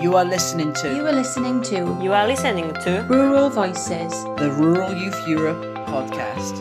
You 0.00 0.16
are 0.16 0.24
listening 0.24 0.72
to 0.72 0.96
You 0.96 1.06
are 1.06 1.12
listening 1.12 1.62
to 1.64 1.76
You 2.02 2.14
are 2.14 2.26
listening 2.26 2.72
to 2.72 3.06
Rural 3.06 3.50
Voices. 3.50 4.24
the 4.38 4.50
Rural 4.50 4.94
Youth 4.96 5.28
Europe 5.28 5.62
podcast. 5.88 6.56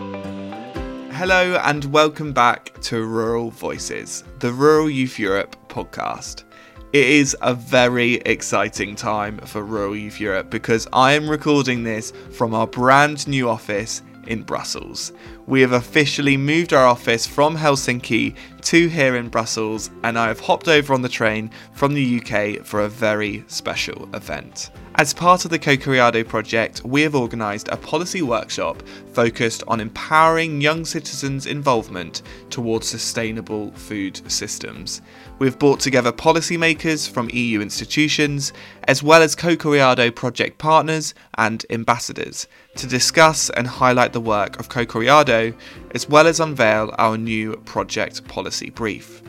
Hello 1.13 1.55
and 1.63 1.85
welcome 1.85 2.33
back 2.33 2.73
to 2.81 3.05
Rural 3.05 3.49
Voices, 3.49 4.25
the 4.39 4.51
Rural 4.51 4.89
Youth 4.89 5.17
Europe 5.17 5.55
podcast. 5.69 6.43
It 6.91 7.07
is 7.07 7.37
a 7.41 7.53
very 7.53 8.15
exciting 8.15 8.93
time 8.93 9.37
for 9.37 9.63
Rural 9.63 9.95
Youth 9.95 10.19
Europe 10.19 10.49
because 10.49 10.85
I 10.91 11.13
am 11.13 11.29
recording 11.29 11.83
this 11.83 12.11
from 12.31 12.53
our 12.53 12.67
brand 12.67 13.25
new 13.25 13.47
office 13.47 14.01
in 14.27 14.43
Brussels. 14.43 15.11
We 15.47 15.61
have 15.61 15.71
officially 15.71 16.37
moved 16.37 16.73
our 16.73 16.85
office 16.85 17.25
from 17.25 17.57
Helsinki 17.57 18.35
to 18.61 18.87
here 18.87 19.15
in 19.15 19.29
Brussels, 19.29 19.89
and 20.03 20.17
I 20.17 20.27
have 20.27 20.39
hopped 20.39 20.67
over 20.67 20.93
on 20.93 21.01
the 21.01 21.09
train 21.09 21.51
from 21.73 21.93
the 21.93 22.21
UK 22.21 22.65
for 22.65 22.81
a 22.81 22.89
very 22.89 23.43
special 23.47 24.07
event. 24.15 24.71
As 24.99 25.13
part 25.13 25.45
of 25.45 25.51
the 25.51 25.57
Cocoreado 25.57 26.27
project, 26.27 26.83
we 26.83 27.03
have 27.03 27.15
organised 27.15 27.69
a 27.69 27.77
policy 27.77 28.21
workshop 28.21 28.83
focused 29.13 29.63
on 29.65 29.79
empowering 29.79 30.59
young 30.59 30.83
citizens' 30.83 31.45
involvement 31.45 32.21
towards 32.49 32.89
sustainable 32.89 33.71
food 33.71 34.19
systems. 34.29 35.01
We've 35.39 35.57
brought 35.57 35.79
together 35.79 36.11
policymakers 36.11 37.09
from 37.09 37.29
EU 37.31 37.61
institutions, 37.61 38.51
as 38.89 39.01
well 39.01 39.21
as 39.21 39.37
Cocoreado 39.37 40.13
project 40.13 40.57
partners 40.57 41.13
and 41.37 41.65
ambassadors, 41.69 42.47
to 42.75 42.85
discuss 42.85 43.49
and 43.51 43.67
highlight 43.67 44.11
the 44.11 44.19
work 44.19 44.59
of 44.59 44.67
Cocoreado, 44.67 45.55
as 45.91 46.09
well 46.09 46.27
as 46.27 46.41
unveil 46.41 46.93
our 46.97 47.17
new 47.17 47.55
project 47.63 48.27
policy 48.27 48.69
brief. 48.69 49.21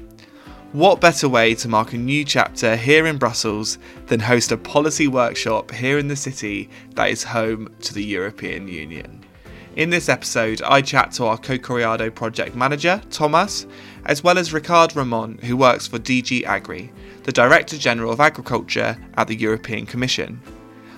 What 0.72 1.00
better 1.00 1.28
way 1.28 1.56
to 1.56 1.68
mark 1.68 1.94
a 1.94 1.98
new 1.98 2.24
chapter 2.24 2.76
here 2.76 3.06
in 3.06 3.18
Brussels 3.18 3.78
than 4.06 4.20
host 4.20 4.52
a 4.52 4.56
policy 4.56 5.08
workshop 5.08 5.72
here 5.72 5.98
in 5.98 6.06
the 6.06 6.14
city 6.14 6.70
that 6.94 7.10
is 7.10 7.24
home 7.24 7.74
to 7.80 7.92
the 7.92 8.04
European 8.04 8.68
Union? 8.68 9.26
In 9.74 9.90
this 9.90 10.08
episode, 10.08 10.62
I 10.62 10.80
chat 10.80 11.10
to 11.12 11.24
our 11.24 11.38
Cocoreado 11.38 12.14
project 12.14 12.54
manager, 12.54 13.02
Thomas, 13.10 13.66
as 14.06 14.22
well 14.22 14.38
as 14.38 14.52
Ricard 14.52 14.94
Ramon, 14.94 15.38
who 15.38 15.56
works 15.56 15.88
for 15.88 15.98
DG 15.98 16.44
Agri, 16.44 16.92
the 17.24 17.32
Director 17.32 17.76
General 17.76 18.12
of 18.12 18.20
Agriculture 18.20 18.96
at 19.14 19.26
the 19.26 19.34
European 19.34 19.86
Commission. 19.86 20.40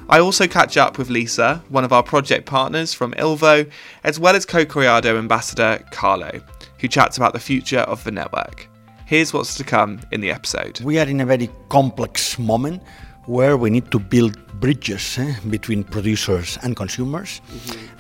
I 0.07 0.21
also 0.21 0.47
catch 0.47 0.77
up 0.77 0.99
with 0.99 1.09
Lisa, 1.09 1.65
one 1.71 1.85
of 1.85 1.95
our 1.95 2.03
project 2.03 2.45
partners 2.45 2.93
from 2.93 3.13
Ilvo, 3.13 3.71
as 4.05 4.21
well 4.21 4.37
as 4.37 4.45
Cocoreado 4.45 5.17
ambassador 5.17 5.83
Carlo, 5.93 6.43
who 6.79 6.89
chats 6.89 7.17
about 7.17 7.33
the 7.33 7.41
future 7.41 7.81
of 7.81 8.05
the 8.05 8.11
network. 8.11 8.69
Here's 9.13 9.35
what's 9.35 9.57
to 9.57 9.65
come 9.65 10.01
in 10.11 10.23
the 10.23 10.31
episode. 10.31 10.81
We 10.81 10.99
are 10.99 11.07
in 11.07 11.21
a 11.21 11.27
very 11.27 11.51
complex 11.69 12.39
moment 12.39 12.83
where 13.27 13.59
we 13.59 13.69
need 13.69 13.91
to 13.91 13.99
build 13.99 14.39
bridges 14.59 15.19
eh, 15.19 15.35
between 15.51 15.85
producers 15.85 16.59
and 16.63 16.75
consumers, 16.75 17.43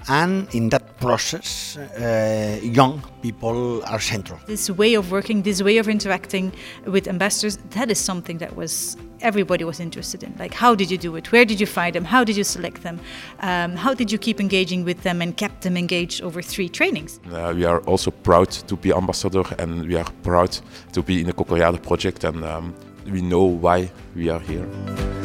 and 0.08 0.48
in 0.54 0.70
that 0.70 0.98
process, 1.00 1.76
uh, 1.76 2.58
young 2.62 3.02
people 3.20 3.84
are 3.84 4.00
central. 4.00 4.40
this 4.46 4.70
way 4.70 4.94
of 4.94 5.12
working, 5.12 5.42
this 5.42 5.62
way 5.62 5.76
of 5.76 5.86
interacting 5.86 6.50
with 6.86 7.06
ambassadors, 7.06 7.58
that 7.72 7.90
is 7.90 7.98
something 7.98 8.38
that 8.38 8.56
was 8.56 8.96
everybody 9.22 9.64
was 9.64 9.80
interested 9.80 10.22
in. 10.22 10.34
Like, 10.38 10.54
how 10.54 10.74
did 10.74 10.90
you 10.90 10.98
do 10.98 11.16
it? 11.16 11.32
Where 11.32 11.44
did 11.44 11.60
you 11.60 11.66
find 11.66 11.94
them? 11.94 12.04
How 12.04 12.24
did 12.24 12.36
you 12.36 12.44
select 12.44 12.82
them? 12.82 13.00
Um, 13.40 13.76
how 13.76 13.94
did 13.94 14.12
you 14.12 14.18
keep 14.18 14.40
engaging 14.40 14.84
with 14.84 15.02
them 15.02 15.22
and 15.22 15.36
kept 15.36 15.62
them 15.62 15.76
engaged 15.76 16.22
over 16.22 16.42
three 16.42 16.68
trainings? 16.68 17.20
Uh, 17.30 17.52
we 17.56 17.64
are 17.64 17.80
also 17.80 18.10
proud 18.10 18.50
to 18.50 18.76
be 18.76 18.92
ambassador 18.92 19.44
and 19.58 19.86
we 19.86 19.96
are 19.96 20.10
proud 20.22 20.58
to 20.92 21.02
be 21.02 21.20
in 21.20 21.26
the 21.26 21.32
Cocoreado 21.32 21.82
project 21.82 22.24
and 22.24 22.44
um, 22.44 22.74
we 23.06 23.22
know 23.22 23.44
why 23.44 23.90
we 24.14 24.28
are 24.28 24.40
here. 24.40 25.21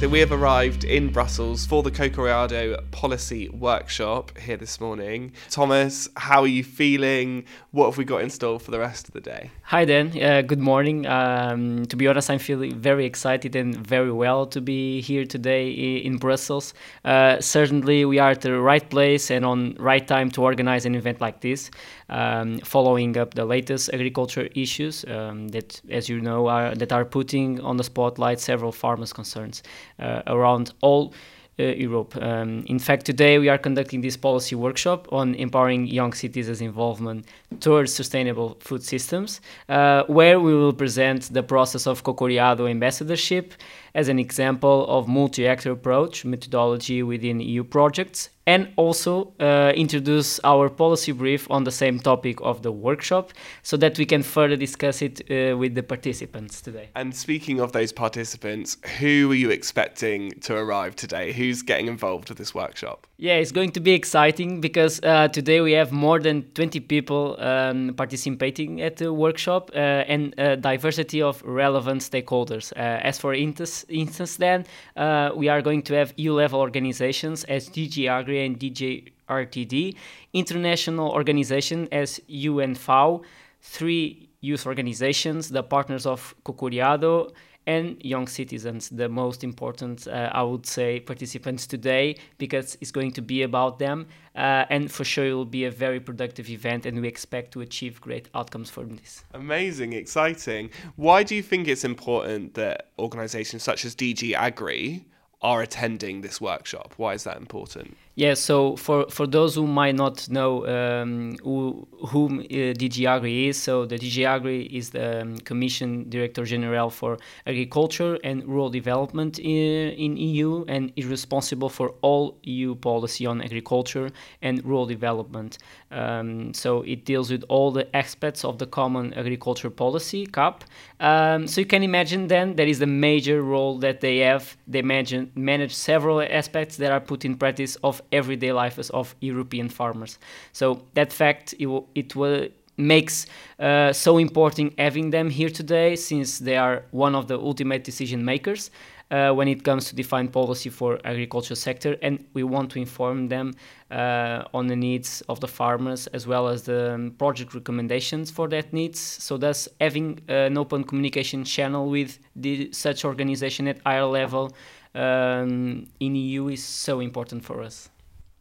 That 0.00 0.10
we 0.10 0.20
have 0.20 0.30
arrived 0.30 0.84
in 0.84 1.08
Brussels 1.08 1.64
for 1.64 1.82
the 1.82 1.90
Cocoreado 1.90 2.78
policy 2.90 3.48
workshop 3.48 4.36
here 4.36 4.58
this 4.58 4.78
morning. 4.78 5.32
Thomas, 5.48 6.06
how 6.16 6.42
are 6.42 6.46
you 6.46 6.62
feeling? 6.64 7.44
What 7.70 7.86
have 7.86 7.96
we 7.96 8.04
got 8.04 8.20
in 8.20 8.28
store 8.28 8.60
for 8.60 8.72
the 8.72 8.78
rest 8.78 9.08
of 9.08 9.14
the 9.14 9.22
day? 9.22 9.50
Hi 9.62 9.86
Dan, 9.86 10.12
uh, 10.22 10.42
good 10.42 10.60
morning. 10.60 11.06
Um, 11.06 11.86
to 11.86 11.96
be 11.96 12.06
honest, 12.08 12.28
I'm 12.28 12.38
feeling 12.38 12.78
very 12.78 13.06
excited 13.06 13.56
and 13.56 13.74
very 13.74 14.12
well 14.12 14.44
to 14.48 14.60
be 14.60 15.00
here 15.00 15.24
today 15.24 15.70
in 15.70 16.18
Brussels. 16.18 16.74
Uh, 17.02 17.40
certainly, 17.40 18.04
we 18.04 18.18
are 18.18 18.32
at 18.32 18.42
the 18.42 18.60
right 18.60 18.86
place 18.90 19.30
and 19.30 19.46
on 19.46 19.76
right 19.78 20.06
time 20.06 20.30
to 20.32 20.42
organize 20.42 20.84
an 20.84 20.94
event 20.94 21.22
like 21.22 21.40
this, 21.40 21.70
um, 22.08 22.58
following 22.58 23.16
up 23.16 23.34
the 23.34 23.44
latest 23.44 23.90
agriculture 23.92 24.48
issues 24.54 25.04
um, 25.08 25.48
that, 25.48 25.80
as 25.90 26.08
you 26.08 26.20
know, 26.20 26.46
are 26.46 26.74
that 26.74 26.92
are 26.92 27.04
putting 27.04 27.60
on 27.60 27.76
the 27.76 27.84
spotlight 27.84 28.40
several 28.40 28.72
farmers' 28.72 29.12
concerns 29.12 29.62
uh, 29.98 30.22
around 30.26 30.72
all 30.80 31.12
uh, 31.58 31.62
Europe. 31.62 32.14
Um, 32.16 32.64
in 32.66 32.78
fact, 32.78 33.06
today 33.06 33.38
we 33.38 33.48
are 33.48 33.58
conducting 33.58 34.02
this 34.02 34.16
policy 34.16 34.54
workshop 34.54 35.10
on 35.10 35.34
empowering 35.34 35.86
young 35.86 36.12
citizens' 36.12 36.60
involvement 36.60 37.26
towards 37.60 37.94
sustainable 37.94 38.58
food 38.60 38.82
systems, 38.82 39.40
uh, 39.68 40.02
where 40.06 40.38
we 40.38 40.54
will 40.54 40.74
present 40.74 41.32
the 41.32 41.42
process 41.42 41.86
of 41.86 42.02
Cocoreado 42.02 42.68
ambassadorship 42.68 43.54
as 43.96 44.08
an 44.08 44.18
example 44.18 44.86
of 44.88 45.08
multi-actor 45.08 45.72
approach 45.72 46.24
methodology 46.24 47.02
within 47.02 47.40
EU 47.40 47.64
projects, 47.64 48.28
and 48.46 48.68
also 48.76 49.32
uh, 49.40 49.72
introduce 49.74 50.38
our 50.44 50.68
policy 50.68 51.10
brief 51.10 51.50
on 51.50 51.64
the 51.64 51.72
same 51.72 51.98
topic 51.98 52.38
of 52.42 52.62
the 52.62 52.70
workshop, 52.70 53.32
so 53.62 53.76
that 53.76 53.98
we 53.98 54.06
can 54.06 54.22
further 54.22 54.54
discuss 54.54 55.02
it 55.02 55.20
uh, 55.30 55.56
with 55.56 55.74
the 55.74 55.82
participants 55.82 56.62
today. 56.62 56.88
And 56.94 57.14
speaking 57.14 57.58
of 57.58 57.72
those 57.72 57.90
participants, 57.90 58.76
who 59.00 59.32
are 59.32 59.34
you 59.34 59.50
expecting 59.50 60.30
to 60.42 60.54
arrive 60.54 60.94
today? 60.94 61.32
Who's 61.32 61.62
getting 61.62 61.88
involved 61.88 62.28
with 62.28 62.38
this 62.38 62.54
workshop? 62.54 63.06
Yeah, 63.16 63.36
it's 63.36 63.50
going 63.50 63.72
to 63.72 63.80
be 63.80 63.92
exciting 63.92 64.60
because 64.60 65.00
uh, 65.02 65.28
today 65.28 65.62
we 65.62 65.72
have 65.72 65.90
more 65.90 66.20
than 66.20 66.42
20 66.52 66.80
people 66.80 67.36
um, 67.40 67.94
participating 67.96 68.82
at 68.82 68.98
the 68.98 69.12
workshop 69.12 69.70
uh, 69.74 69.78
and 69.78 70.34
a 70.38 70.56
diversity 70.56 71.22
of 71.22 71.42
relevant 71.42 72.02
stakeholders. 72.02 72.72
Uh, 72.76 73.00
as 73.02 73.18
for 73.18 73.32
instance, 73.32 73.85
instance 73.88 74.36
then, 74.36 74.64
uh, 74.96 75.30
we 75.34 75.48
are 75.48 75.62
going 75.62 75.82
to 75.82 75.94
have 75.94 76.12
EU 76.16 76.32
level 76.32 76.60
organizations 76.60 77.44
as 77.44 77.68
DG 77.68 78.08
Agri 78.08 78.44
and 78.44 78.58
DG 78.58 79.12
RTD, 79.28 79.96
international 80.32 81.10
organization 81.10 81.88
as 81.92 82.20
UNFAO, 82.28 83.22
three 83.60 84.28
youth 84.40 84.66
organizations, 84.66 85.48
the 85.48 85.62
partners 85.62 86.06
of 86.06 86.34
Cocoreado, 86.44 87.32
and 87.66 88.02
young 88.04 88.28
citizens, 88.28 88.88
the 88.90 89.08
most 89.08 89.42
important, 89.42 90.06
uh, 90.06 90.30
I 90.32 90.42
would 90.42 90.66
say, 90.66 91.00
participants 91.00 91.66
today, 91.66 92.16
because 92.38 92.78
it's 92.80 92.92
going 92.92 93.12
to 93.12 93.22
be 93.22 93.42
about 93.42 93.78
them. 93.78 94.06
Uh, 94.36 94.64
and 94.70 94.90
for 94.90 95.04
sure, 95.04 95.26
it 95.26 95.34
will 95.34 95.44
be 95.44 95.64
a 95.64 95.70
very 95.70 95.98
productive 95.98 96.48
event, 96.48 96.86
and 96.86 97.00
we 97.00 97.08
expect 97.08 97.52
to 97.52 97.60
achieve 97.60 98.00
great 98.00 98.28
outcomes 98.34 98.70
from 98.70 98.96
this. 98.96 99.24
Amazing, 99.34 99.94
exciting. 99.94 100.70
Why 100.96 101.22
do 101.22 101.34
you 101.34 101.42
think 101.42 101.66
it's 101.66 101.84
important 101.84 102.54
that 102.54 102.90
organisations 102.98 103.62
such 103.62 103.84
as 103.84 103.96
DG 103.96 104.34
Agri 104.34 105.04
are 105.42 105.62
attending 105.62 106.20
this 106.20 106.40
workshop? 106.40 106.94
Why 106.96 107.14
is 107.14 107.24
that 107.24 107.36
important? 107.36 107.96
Yeah, 108.18 108.32
so 108.32 108.76
for, 108.76 109.10
for 109.10 109.26
those 109.26 109.56
who 109.56 109.66
might 109.66 109.94
not 109.94 110.30
know 110.30 110.66
um, 110.66 111.36
who, 111.44 111.86
whom 112.08 112.40
uh, 112.40 112.72
DG 112.72 113.06
Agri 113.06 113.48
is, 113.48 113.60
so 113.60 113.84
the 113.84 113.98
DG 113.98 114.26
Agri 114.26 114.64
is 114.74 114.88
the 114.88 115.20
um, 115.20 115.36
Commission 115.40 116.08
Director 116.08 116.46
General 116.46 116.88
for 116.88 117.18
Agriculture 117.46 118.18
and 118.24 118.42
Rural 118.46 118.70
Development 118.70 119.38
in, 119.38 119.90
in 119.90 120.16
EU 120.16 120.64
and 120.66 120.94
is 120.96 121.04
responsible 121.04 121.68
for 121.68 121.90
all 122.00 122.38
EU 122.44 122.74
policy 122.76 123.26
on 123.26 123.42
agriculture 123.42 124.08
and 124.40 124.64
rural 124.64 124.86
development. 124.86 125.58
Um, 125.90 126.54
so 126.54 126.80
it 126.82 127.04
deals 127.04 127.30
with 127.30 127.44
all 127.50 127.70
the 127.70 127.94
aspects 127.94 128.46
of 128.46 128.56
the 128.56 128.66
Common 128.66 129.12
Agriculture 129.12 129.68
Policy, 129.68 130.24
CAP. 130.24 130.64
Um, 131.00 131.46
so 131.46 131.60
you 131.60 131.66
can 131.66 131.82
imagine 131.82 132.28
then 132.28 132.56
that 132.56 132.66
is 132.66 132.78
the 132.78 132.86
major 132.86 133.42
role 133.42 133.76
that 133.80 134.00
they 134.00 134.18
have. 134.20 134.56
They 134.66 134.80
manage, 134.80 135.28
manage 135.34 135.74
several 135.74 136.22
aspects 136.22 136.78
that 136.78 136.90
are 136.90 137.00
put 137.00 137.26
in 137.26 137.36
practice 137.36 137.76
of 137.84 138.00
everyday 138.12 138.52
lives 138.52 138.90
of 138.90 139.14
European 139.20 139.68
farmers. 139.68 140.18
So 140.52 140.82
that 140.94 141.12
fact 141.12 141.54
it, 141.58 141.68
it 141.94 142.16
will 142.16 142.48
makes 142.78 143.26
uh, 143.58 143.92
so 143.92 144.18
important 144.18 144.74
having 144.78 145.10
them 145.10 145.30
here 145.30 145.48
today 145.48 145.96
since 145.96 146.38
they 146.38 146.56
are 146.56 146.84
one 146.90 147.14
of 147.14 147.26
the 147.26 147.38
ultimate 147.38 147.84
decision 147.84 148.24
makers 148.24 148.70
uh, 149.10 149.30
when 149.30 149.48
it 149.48 149.62
comes 149.62 149.86
to 149.88 149.94
define 149.94 150.28
policy 150.28 150.68
for 150.68 150.98
agriculture 151.04 151.54
sector 151.54 151.96
and 152.02 152.24
we 152.34 152.42
want 152.42 152.70
to 152.70 152.78
inform 152.78 153.28
them 153.28 153.54
uh, 153.90 154.42
on 154.52 154.66
the 154.66 154.76
needs 154.76 155.22
of 155.28 155.40
the 155.40 155.48
farmers 155.48 156.06
as 156.08 156.26
well 156.26 156.48
as 156.48 156.64
the 156.64 156.94
um, 156.94 157.12
project 157.12 157.54
recommendations 157.54 158.30
for 158.30 158.48
that 158.48 158.72
needs 158.72 158.98
so 158.98 159.36
thus 159.36 159.68
having 159.80 160.18
an 160.28 160.58
open 160.58 160.82
communication 160.82 161.44
channel 161.44 161.88
with 161.88 162.18
the, 162.34 162.70
such 162.72 163.04
organization 163.04 163.68
at 163.68 163.78
higher 163.86 164.04
level 164.04 164.52
um, 164.94 165.86
in 166.00 166.14
EU 166.14 166.48
is 166.48 166.64
so 166.64 167.00
important 167.00 167.44
for 167.44 167.62
us. 167.62 167.90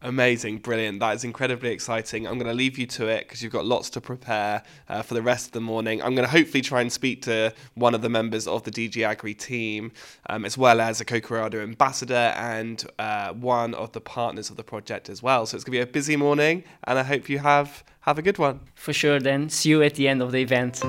Amazing, 0.05 0.59
brilliant. 0.59 0.99
That 0.99 1.15
is 1.15 1.23
incredibly 1.23 1.71
exciting. 1.71 2.27
I'm 2.27 2.35
going 2.35 2.45
to 2.45 2.53
leave 2.53 2.77
you 2.77 2.85
to 2.85 3.07
it 3.07 3.21
because 3.21 3.41
you've 3.41 3.51
got 3.51 3.65
lots 3.65 3.89
to 3.89 4.01
prepare 4.01 4.61
uh, 4.87 5.01
for 5.01 5.15
the 5.15 5.21
rest 5.23 5.47
of 5.47 5.51
the 5.53 5.61
morning. 5.61 5.99
I'm 5.99 6.13
going 6.13 6.27
to 6.27 6.31
hopefully 6.31 6.61
try 6.61 6.81
and 6.81 6.93
speak 6.93 7.23
to 7.23 7.51
one 7.73 7.95
of 7.95 8.03
the 8.03 8.09
members 8.09 8.47
of 8.47 8.61
the 8.61 8.69
DG 8.69 9.03
Agri 9.03 9.33
team, 9.33 9.91
um, 10.29 10.45
as 10.45 10.59
well 10.59 10.79
as 10.79 11.01
a 11.01 11.05
Cocoreado 11.05 11.63
ambassador 11.63 12.13
and 12.37 12.85
uh, 12.99 13.33
one 13.33 13.73
of 13.73 13.93
the 13.93 14.01
partners 14.01 14.51
of 14.51 14.57
the 14.57 14.63
project 14.63 15.09
as 15.09 15.23
well. 15.23 15.47
So 15.47 15.55
it's 15.55 15.63
going 15.63 15.79
to 15.79 15.85
be 15.85 15.89
a 15.89 15.91
busy 15.91 16.15
morning, 16.15 16.63
and 16.83 16.99
I 16.99 17.03
hope 17.03 17.27
you 17.27 17.39
have 17.39 17.83
have 18.01 18.19
a 18.19 18.21
good 18.21 18.37
one. 18.37 18.59
For 18.75 18.93
sure, 18.93 19.19
then. 19.19 19.49
See 19.49 19.69
you 19.69 19.81
at 19.81 19.95
the 19.95 20.07
end 20.07 20.21
of 20.21 20.31
the 20.31 20.43
event. 20.43 20.83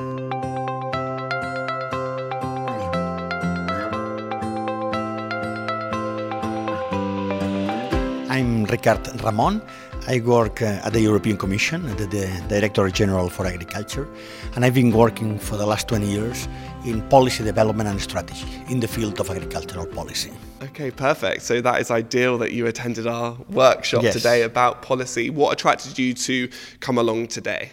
Ricard 8.76 9.22
Ramon. 9.22 9.62
I 10.06 10.20
work 10.20 10.62
uh, 10.62 10.86
at 10.86 10.92
the 10.92 11.00
European 11.00 11.36
Commission, 11.36 11.86
at 11.86 11.98
the, 11.98 12.06
the 12.06 12.44
Director 12.48 12.88
General 12.90 13.28
for 13.28 13.46
Agriculture, 13.46 14.06
and 14.54 14.64
I've 14.64 14.74
been 14.74 14.92
working 14.92 15.38
for 15.38 15.56
the 15.56 15.66
last 15.66 15.88
20 15.88 16.06
years 16.06 16.46
in 16.84 17.00
policy 17.08 17.42
development 17.42 17.88
and 17.88 18.00
strategy 18.00 18.46
in 18.68 18.80
the 18.80 18.88
field 18.88 19.18
of 19.18 19.30
agricultural 19.30 19.86
policy. 19.86 20.30
Okay, 20.62 20.90
perfect. 20.90 21.42
So 21.42 21.60
that 21.60 21.80
is 21.80 21.90
ideal 21.90 22.38
that 22.38 22.52
you 22.52 22.66
attended 22.66 23.06
our 23.06 23.36
workshop 23.50 24.02
Yes. 24.02 24.12
today 24.14 24.42
about 24.42 24.82
policy. 24.82 25.30
What 25.30 25.52
attracted 25.52 25.98
you 25.98 26.14
to 26.14 26.48
come 26.80 26.98
along 26.98 27.28
today? 27.28 27.70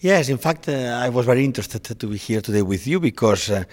Yes, 0.00 0.28
in 0.28 0.38
fact, 0.38 0.68
uh, 0.68 0.72
I 1.06 1.10
was 1.10 1.26
very 1.26 1.44
interested 1.44 1.84
to 1.84 2.06
be 2.06 2.16
here 2.16 2.40
today 2.40 2.62
with 2.62 2.86
you 2.86 3.00
because 3.00 3.50
uh, 3.50 3.64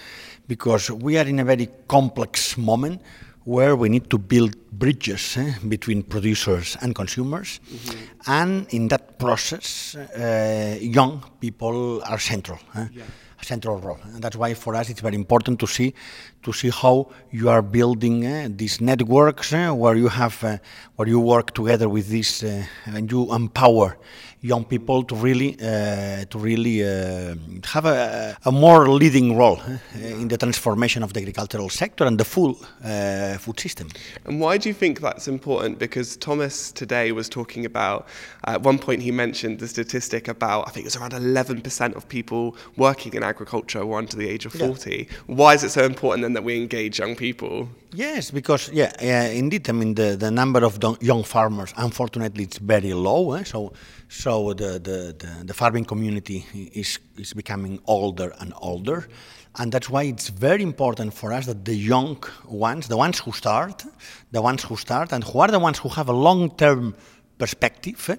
because 0.48 0.92
we 0.92 1.18
are 1.18 1.26
in 1.28 1.40
a 1.40 1.46
very 1.46 1.68
complex 1.88 2.58
moment 2.58 3.02
where 3.56 3.74
we 3.82 3.88
need 3.96 4.06
to 4.14 4.18
build 4.34 4.52
bridges 4.84 5.24
eh, 5.38 5.54
between 5.76 6.00
producers 6.14 6.68
and 6.82 6.90
consumers, 7.02 7.50
and 8.40 8.52
in 8.78 8.84
that 8.90 9.04
process, 9.24 9.96
uh, 9.96 10.78
young 11.00 11.14
people 11.40 11.78
are 12.12 12.20
central. 12.20 12.60
eh, 12.76 12.88
A 13.40 13.46
central 13.46 13.78
role, 13.88 14.00
and 14.14 14.20
that's 14.24 14.36
why 14.42 14.52
for 14.64 14.72
us 14.80 14.90
it's 14.92 15.04
very 15.08 15.16
important 15.24 15.56
to 15.64 15.68
see 15.68 15.90
to 16.46 16.52
see 16.60 16.72
how 16.82 16.96
you 17.40 17.46
are 17.54 17.62
building 17.78 18.26
eh, 18.26 18.48
these 18.62 18.76
networks 18.92 19.48
eh, 19.54 19.70
where 19.82 19.96
you 20.04 20.10
have 20.22 20.36
uh, 20.44 20.58
where 20.96 21.08
you 21.14 21.20
work 21.36 21.48
together 21.60 21.88
with 21.96 22.06
this 22.16 22.30
uh, 22.44 22.50
and 22.96 23.04
you 23.14 23.22
empower 23.42 23.90
young 24.42 24.64
people 24.66 25.04
to 25.04 25.16
really 25.16 25.56
uh, 25.62 26.24
to 26.30 26.38
really 26.40 26.84
uh, 26.84 27.36
have 27.74 27.86
a, 27.86 28.38
a 28.46 28.52
more 28.52 28.88
leading 28.90 29.36
role 29.36 29.60
uh, 29.60 29.78
in 30.22 30.28
the 30.28 30.38
transformation 30.38 31.04
of 31.04 31.14
the 31.14 31.20
agricultural 31.22 31.70
sector 31.70 32.06
and 32.06 32.18
the 32.20 32.24
full 32.26 32.56
uh, 32.84 33.38
food 33.38 33.60
system. 33.60 33.88
And 34.26 34.40
why 34.40 34.58
do 34.58 34.70
you 34.70 34.76
think 34.76 35.00
that's 35.02 35.28
important? 35.28 35.80
Because 35.80 36.18
Thomas 36.18 36.72
today 36.72 37.12
was 37.12 37.28
talking 37.30 37.66
about, 37.66 38.08
at 38.46 38.62
one 38.62 38.78
point 38.80 39.02
he 39.02 39.12
mentioned 39.12 39.60
the 39.60 39.68
statistic 39.68 40.28
about, 40.28 40.68
I 40.68 40.72
think 40.72 40.86
it 40.86 40.88
was 40.88 40.96
around 40.98 41.14
11% 41.14 41.96
of 41.96 42.08
people 42.08 42.56
working 42.78 43.14
in 43.14 43.24
agriculture 43.24 43.86
were 43.86 43.98
under 43.98 44.16
the 44.18 44.28
age 44.30 44.46
of 44.46 44.54
Yeah. 44.56 44.68
40. 44.68 45.08
Why 45.28 45.54
is 45.56 45.64
it 45.64 45.72
so 45.72 45.84
important 45.84 46.22
then 46.24 46.34
that 46.34 46.44
we 46.44 46.56
engage 46.56 47.00
young 47.00 47.16
people? 47.16 47.70
Yes, 47.94 48.32
because 48.32 48.70
yeah, 48.72 48.92
uh, 49.02 49.32
indeed. 49.44 49.70
I 49.70 49.72
mean, 49.72 49.96
the, 49.96 50.16
the 50.18 50.30
number 50.30 50.62
of 50.64 50.78
young 51.02 51.24
farmers, 51.24 51.74
unfortunately, 51.78 52.44
it's 52.44 52.60
very 52.60 52.94
low. 52.94 53.34
Eh? 53.34 53.44
So, 53.44 53.72
so 54.10 54.27
the, 54.28 54.80
the, 54.80 55.16
the, 55.18 55.46
the 55.46 55.54
farming 55.54 55.86
community 55.86 56.46
is 56.54 57.00
is 57.18 57.34
becoming 57.34 57.80
older 57.86 58.34
and 58.40 58.54
older, 58.58 59.08
and 59.56 59.72
that's 59.72 59.90
why 59.90 60.04
it's 60.04 60.30
very 60.30 60.64
important 60.64 61.14
for 61.14 61.32
us 61.32 61.46
that 61.46 61.64
the 61.64 61.76
young 61.76 62.22
ones, 62.46 62.88
the 62.88 62.98
ones 62.98 63.20
who 63.20 63.32
start, 63.32 63.86
the 64.32 64.42
ones 64.42 64.64
who 64.64 64.76
start, 64.76 65.14
and 65.14 65.24
who 65.24 65.40
are 65.40 65.48
the 65.48 65.60
ones 65.60 65.80
who 65.80 65.90
have 65.90 66.10
a 66.10 66.14
long-term 66.14 66.94
perspective, 67.38 68.10
eh, 68.10 68.16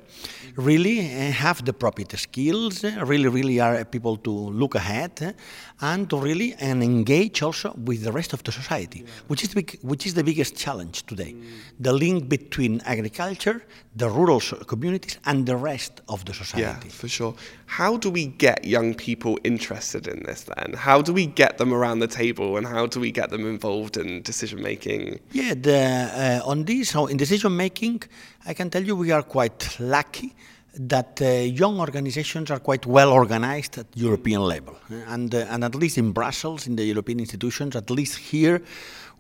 really 0.57 1.01
eh, 1.01 1.31
have 1.31 1.65
the 1.65 1.71
appropriate 1.71 2.17
skills, 2.19 2.85
eh, 2.85 2.95
really, 3.03 3.29
really 3.29 3.61
are 3.61 3.85
people 3.85 4.17
to 4.17 4.31
look 4.31 4.75
ahead, 4.75 5.13
eh, 5.21 5.33
and 5.81 6.09
to 6.09 6.17
really 6.19 6.55
and 6.55 6.83
engage 6.83 7.43
also 7.43 7.75
with 7.85 8.03
the 8.03 8.13
rest 8.13 8.33
of 8.33 8.43
the 8.45 8.53
society, 8.53 9.05
which 9.27 9.43
is 9.43 9.51
the 9.51 9.57
big, 9.57 9.79
which 9.83 10.07
is 10.07 10.15
the 10.15 10.25
biggest 10.25 10.57
challenge 10.57 11.05
today, 11.07 11.35
the 11.81 11.93
link 11.93 12.29
between 12.29 12.81
agriculture, 12.85 13.63
the 13.99 14.09
rural 14.09 14.41
communities, 14.73 15.19
and 15.25 15.47
the 15.47 15.56
rest 15.56 16.00
of 16.09 16.25
the 16.25 16.33
society. 16.33 16.89
Yeah, 16.89 17.00
for 17.00 17.09
sure. 17.09 17.35
How 17.67 17.97
do 17.97 18.09
we 18.11 18.27
get 18.27 18.65
young 18.65 18.95
people 18.95 19.39
interested 19.43 20.06
in 20.06 20.23
this 20.29 20.41
then? 20.53 20.75
How 20.75 21.03
do 21.03 21.12
we 21.12 21.27
get 21.27 21.59
them 21.59 21.73
around 21.75 21.99
the 21.99 22.12
table 22.23 22.56
and 22.56 22.67
how 22.67 22.87
do 22.87 23.00
we 23.00 23.11
get 23.11 23.31
them 23.31 23.45
involved 23.55 23.97
in 23.97 24.23
decision 24.23 24.62
making? 24.62 25.19
Yeah, 25.33 25.55
the, 25.55 26.41
uh, 26.45 26.50
on 26.50 26.65
this, 26.65 26.91
so 26.91 27.06
in 27.06 27.17
decision 27.17 27.56
making, 27.56 28.03
I 28.47 28.55
can 28.55 28.71
tell 28.71 28.85
you 28.85 28.95
we 28.97 29.11
are 29.11 29.25
quite 29.25 29.77
lucky 29.81 30.35
that 30.75 31.21
uh, 31.21 31.27
young 31.62 31.81
organizations 31.81 32.50
are 32.50 32.61
quite 32.61 32.87
well 32.87 33.11
organized 33.12 33.79
at 33.79 33.87
European 33.95 34.43
level. 34.43 34.77
And, 35.09 35.35
uh, 35.35 35.47
and 35.50 35.65
at 35.65 35.75
least 35.75 35.99
in 35.99 36.12
Brussels, 36.12 36.67
in 36.69 36.77
the 36.77 36.85
European 36.85 37.19
institutions, 37.19 37.75
at 37.75 37.91
least 37.91 38.17
here, 38.17 38.62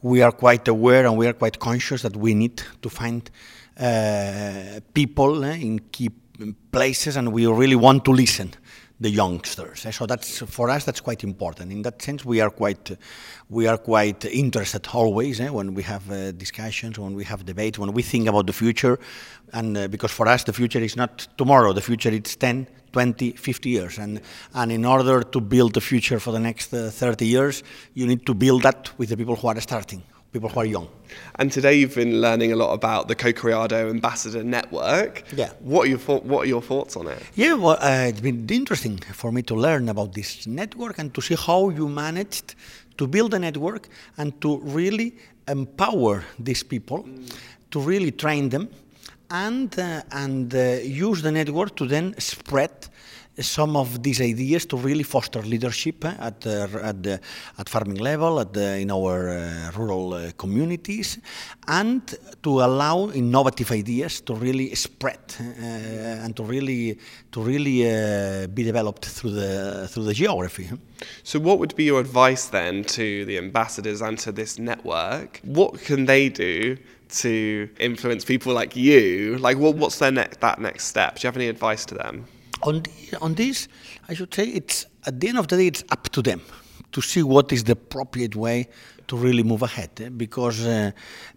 we 0.02 0.22
are 0.22 0.32
quite 0.32 0.68
aware 0.68 1.06
and 1.06 1.16
we 1.16 1.26
are 1.26 1.32
quite 1.32 1.58
conscious 1.58 2.02
that 2.02 2.16
we 2.16 2.34
need 2.34 2.62
to 2.82 2.88
find 2.88 3.30
uh, 3.80 4.80
people 4.94 5.44
uh, 5.44 5.48
in 5.48 5.78
key 5.92 6.10
places 6.70 7.16
and 7.16 7.32
we 7.32 7.46
really 7.46 7.76
want 7.76 8.04
to 8.04 8.12
listen 8.12 8.52
the 9.00 9.10
youngsters. 9.10 9.86
eh, 9.86 9.90
So 9.92 10.06
that's 10.06 10.38
for 10.38 10.70
us 10.70 10.84
that's 10.84 11.00
quite 11.00 11.22
important. 11.22 11.70
In 11.72 11.82
that 11.82 12.02
sense, 12.02 12.24
we 12.24 12.40
are 12.40 12.50
quite 12.50 12.96
we 13.48 13.66
are 13.68 13.78
quite 13.78 14.24
interested 14.24 14.88
always 14.92 15.40
eh, 15.40 15.48
when 15.48 15.74
we 15.74 15.82
have 15.84 16.10
uh, 16.10 16.32
discussions, 16.32 16.98
when 16.98 17.14
we 17.14 17.24
have 17.24 17.44
debates, 17.44 17.78
when 17.78 17.92
we 17.92 18.02
think 18.02 18.28
about 18.28 18.46
the 18.46 18.52
future, 18.52 18.98
and 19.52 19.76
uh, 19.76 19.88
because 19.88 20.12
for 20.12 20.26
us 20.26 20.44
the 20.44 20.52
future 20.52 20.80
is 20.80 20.96
not 20.96 21.28
tomorrow. 21.36 21.72
The 21.72 21.80
future 21.80 22.10
is 22.10 22.36
10, 22.36 22.66
20, 22.92 23.32
50 23.32 23.68
years, 23.68 23.98
and 23.98 24.20
and 24.54 24.72
in 24.72 24.84
order 24.84 25.22
to 25.22 25.40
build 25.40 25.74
the 25.74 25.80
future 25.80 26.20
for 26.20 26.32
the 26.32 26.40
next 26.40 26.72
uh, 26.72 26.90
30 26.90 27.26
years, 27.26 27.62
you 27.94 28.06
need 28.06 28.24
to 28.26 28.34
build 28.34 28.62
that 28.62 28.90
with 28.98 29.08
the 29.08 29.16
people 29.16 29.36
who 29.36 29.48
are 29.48 29.60
starting, 29.60 30.02
people 30.32 30.48
who 30.48 30.60
are 30.60 30.66
young. 30.66 30.88
And 31.36 31.52
today 31.52 31.74
you've 31.74 31.94
been 31.94 32.20
learning 32.20 32.52
a 32.52 32.56
lot 32.56 32.72
about 32.72 33.08
the 33.08 33.14
Cocoreado 33.14 33.90
Ambassador 33.90 34.44
Network. 34.44 35.24
Yeah. 35.36 35.50
What 35.60 35.86
are 35.86 35.90
your 35.90 35.98
what 35.98 36.44
are 36.44 36.48
your 36.48 36.62
thoughts 36.62 36.96
on 36.96 37.08
it? 37.08 37.22
Yeah, 37.34 37.54
well, 37.54 37.78
uh, 37.80 38.08
it's 38.08 38.20
been 38.20 38.46
interesting 38.50 38.98
for 39.12 39.32
me 39.32 39.42
to 39.42 39.54
learn 39.54 39.88
about 39.88 40.12
this 40.14 40.46
network 40.46 40.98
and 40.98 41.14
to 41.14 41.20
see 41.20 41.36
how 41.36 41.70
you 41.70 41.88
managed 41.88 42.54
to 42.98 43.06
build 43.06 43.34
a 43.34 43.38
network 43.38 43.88
and 44.16 44.40
to 44.40 44.58
really 44.58 45.16
empower 45.46 46.24
these 46.38 46.62
people, 46.62 47.08
to 47.70 47.80
really 47.80 48.10
train 48.10 48.50
them, 48.50 48.68
and 49.30 49.78
uh, 49.78 50.02
and 50.12 50.54
uh, 50.54 50.78
use 50.82 51.22
the 51.22 51.32
network 51.32 51.76
to 51.76 51.86
then 51.86 52.14
spread 52.18 52.88
some 53.40 53.76
of 53.76 54.02
these 54.02 54.20
ideas 54.20 54.66
to 54.66 54.76
really 54.76 55.02
foster 55.02 55.42
leadership 55.42 56.04
eh, 56.04 56.14
at 56.18 56.46
at 56.46 57.02
the 57.02 57.20
at 57.58 57.68
farming 57.68 57.98
level, 57.98 58.40
at 58.40 58.52
the, 58.52 58.78
in 58.78 58.90
our 58.90 59.28
uh, 59.28 59.70
rural 59.76 60.14
uh, 60.14 60.30
communities, 60.36 61.18
and 61.66 62.16
to 62.42 62.60
allow 62.60 63.10
innovative 63.10 63.70
ideas 63.70 64.20
to 64.22 64.34
really 64.34 64.74
spread 64.74 65.20
uh, 65.40 66.24
and 66.24 66.34
to 66.36 66.42
really 66.42 66.98
to 67.30 67.40
really 67.40 67.84
uh, 67.84 68.46
be 68.48 68.62
developed 68.64 69.04
through 69.04 69.32
the 69.32 69.88
through 69.88 70.04
the 70.04 70.14
geography. 70.14 70.68
eh. 70.72 70.76
So 71.22 71.38
what 71.38 71.58
would 71.58 71.76
be 71.76 71.84
your 71.84 72.00
advice 72.00 72.46
then 72.48 72.82
to 72.84 73.24
the 73.24 73.38
ambassadors 73.38 74.00
and 74.02 74.18
to 74.18 74.32
this 74.32 74.58
network? 74.58 75.40
What 75.44 75.80
can 75.84 76.06
they 76.06 76.28
do 76.28 76.76
to 77.10 77.68
influence 77.78 78.24
people 78.24 78.52
like 78.52 78.76
you? 78.76 79.38
Like 79.38 79.58
what, 79.58 79.76
what's 79.76 79.98
their 79.98 80.12
ne- 80.12 80.28
that 80.40 80.60
next 80.60 80.84
step? 80.84 81.16
Do 81.16 81.20
you 81.22 81.28
have 81.28 81.36
any 81.36 81.48
advice 81.48 81.84
to 81.86 81.94
them? 81.94 82.26
On, 82.62 82.82
the, 82.82 83.18
on 83.20 83.34
this, 83.34 83.68
I 84.08 84.14
should 84.14 84.34
say 84.34 84.44
it's 84.44 84.86
at 85.06 85.20
the 85.20 85.28
end 85.28 85.38
of 85.38 85.48
the 85.48 85.56
day, 85.56 85.66
it's 85.66 85.84
up 85.90 86.08
to 86.10 86.22
them 86.22 86.42
to 86.98 87.02
see 87.02 87.22
what 87.22 87.52
is 87.52 87.62
the 87.62 87.72
appropriate 87.72 88.34
way 88.34 88.66
to 89.06 89.16
really 89.16 89.44
move 89.44 89.62
ahead. 89.62 89.90
eh, 90.00 90.08
Because 90.08 90.66
uh, 90.66 90.90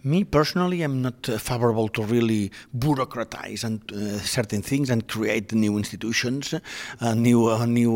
me 0.03 0.23
personally, 0.23 0.81
I'm 0.81 1.01
not 1.03 1.29
uh, 1.29 1.37
favorable 1.37 1.87
to 1.89 2.01
really 2.03 2.51
bureaucratize 2.75 3.63
and 3.63 3.79
uh, 3.91 4.17
certain 4.37 4.63
things 4.63 4.89
and 4.89 5.07
create 5.07 5.53
new 5.53 5.77
institutions, 5.77 6.55
uh, 6.55 7.13
new 7.13 7.41
new 7.67 7.93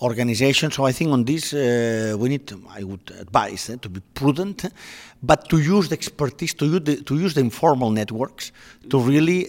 organizations. 0.00 0.74
So 0.76 0.86
I 0.86 0.92
think 0.92 1.10
on 1.12 1.24
this 1.24 1.52
we 1.52 2.28
need, 2.28 2.46
to, 2.46 2.56
I 2.70 2.82
would 2.82 3.06
advise 3.20 3.68
eh, 3.68 3.76
to 3.82 3.88
be 3.90 4.00
prudent, 4.14 4.64
but 5.22 5.48
to 5.50 5.58
use 5.58 5.88
the 5.90 5.96
expertise, 5.96 6.54
to 6.54 6.64
use 6.64 6.84
the, 6.88 6.96
to 7.02 7.14
use 7.24 7.34
the 7.34 7.40
informal 7.40 7.90
networks 7.90 8.50
to 8.90 8.98
really 8.98 9.44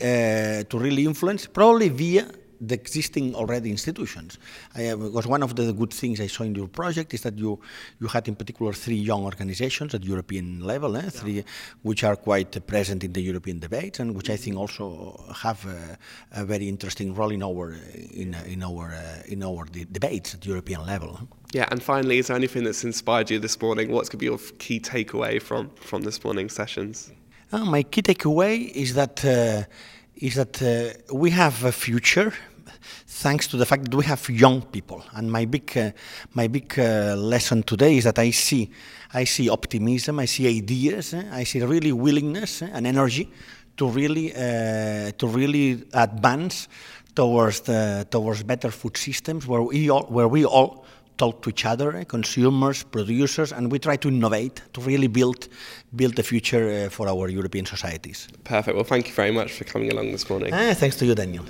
to 0.71 0.77
really 0.85 1.05
influence, 1.05 1.47
probably 1.47 1.89
via 1.89 2.25
the 2.61 2.75
existing 2.75 3.35
already 3.35 3.69
institutions. 3.69 4.37
I, 4.75 4.87
uh, 4.87 4.95
because 4.95 5.27
one 5.27 5.43
of 5.43 5.55
the 5.55 5.73
good 5.73 5.93
things 5.93 6.19
I 6.19 6.27
saw 6.27 6.43
in 6.43 6.55
your 6.55 6.67
project 6.67 7.13
is 7.13 7.21
that 7.21 7.37
you 7.37 7.59
you 7.99 8.07
had 8.07 8.27
in 8.27 8.35
particular 8.35 8.73
three 8.73 8.95
young 8.95 9.23
organizations 9.23 9.93
at 9.93 10.03
European 10.03 10.61
level, 10.61 10.95
eh, 10.97 11.09
three 11.09 11.43
which 11.83 12.03
are 12.03 12.15
quite 12.15 12.65
present 12.67 13.03
in 13.03 13.13
the 13.13 13.21
European 13.21 13.59
debates 13.59 13.99
and 13.99 14.15
which 14.15 14.29
I 14.29 14.37
think 14.37 14.57
also 14.57 15.23
have 15.43 15.65
a, 15.65 15.97
a 16.31 16.45
very 16.45 16.67
interesting 16.67 17.13
role 17.15 17.31
in 17.31 17.43
our 17.43 17.75
in, 18.11 18.33
in 18.45 18.63
our 18.63 18.93
uh, 18.93 19.23
in 19.27 19.43
our 19.43 19.65
de- 19.65 19.85
debates 19.85 20.33
at 20.33 20.45
European 20.45 20.85
level. 20.85 21.19
Yeah, 21.53 21.67
and 21.71 21.81
finally, 21.81 22.17
is 22.17 22.27
there 22.27 22.35
anything 22.35 22.65
that's 22.65 22.83
inspired 22.83 23.29
you 23.31 23.39
this 23.39 23.61
morning? 23.61 23.89
What's 23.89 24.09
going 24.09 24.19
to 24.19 24.23
be 24.23 24.25
your 24.25 24.39
key 24.59 24.79
takeaway 24.79 25.41
from, 25.41 25.69
from 25.75 26.01
this 26.01 26.21
morning's 26.21 26.53
sessions? 26.53 27.13
Uh, 27.51 27.63
my 27.63 27.83
key 27.83 28.01
takeaway 28.01 28.69
is 28.71 28.95
that 28.95 29.23
uh, 29.23 29.63
is 30.17 30.35
that 30.35 30.61
uh, 30.61 31.15
we 31.15 31.31
have 31.31 31.63
a 31.63 31.71
future 31.71 32.33
thanks 33.07 33.47
to 33.47 33.57
the 33.57 33.65
fact 33.65 33.83
that 33.85 33.95
we 33.95 34.03
have 34.05 34.29
young 34.29 34.61
people. 34.61 35.03
And 35.13 35.31
my 35.31 35.45
big, 35.45 35.77
uh, 35.77 35.91
my 36.33 36.47
big 36.47 36.77
uh, 36.77 37.15
lesson 37.15 37.63
today 37.63 37.97
is 37.97 38.03
that 38.03 38.19
I 38.19 38.31
see, 38.31 38.69
I 39.13 39.23
see 39.23 39.49
optimism, 39.49 40.19
I 40.19 40.25
see 40.25 40.47
ideas, 40.57 41.13
eh, 41.13 41.23
I 41.31 41.43
see 41.43 41.61
really 41.61 41.91
willingness 41.91 42.61
eh, 42.61 42.69
and 42.73 42.85
energy 42.85 43.29
to 43.77 43.87
really, 43.87 44.33
uh, 44.33 45.11
to 45.17 45.27
really 45.27 45.83
advance 45.93 46.67
towards 47.15 47.61
the, 47.61 48.05
towards 48.09 48.43
better 48.43 48.71
food 48.71 48.97
systems 48.97 49.47
where 49.47 49.61
we 49.61 49.89
all, 49.89 50.03
where 50.03 50.27
we 50.27 50.45
all 50.45 50.85
talk 51.17 51.41
to 51.43 51.49
each 51.49 51.65
other, 51.65 51.95
eh, 51.95 52.03
consumers, 52.03 52.83
producers, 52.83 53.51
and 53.51 53.71
we 53.71 53.79
try 53.79 53.95
to 53.97 54.07
innovate 54.07 54.61
to 54.73 54.81
really 54.81 55.07
build 55.07 55.47
build 55.95 56.15
the 56.15 56.23
future 56.23 56.85
uh, 56.85 56.89
for 56.89 57.07
our 57.07 57.29
European 57.29 57.65
societies. 57.65 58.27
Perfect. 58.43 58.75
Well, 58.75 58.83
thank 58.83 59.07
you 59.07 59.13
very 59.13 59.31
much 59.31 59.51
for 59.53 59.63
coming 59.63 59.91
along 59.91 60.11
this 60.11 60.29
morning. 60.29 60.53
Ah, 60.53 60.73
thanks 60.73 60.95
to 60.97 61.05
you, 61.05 61.15
Daniel. 61.15 61.45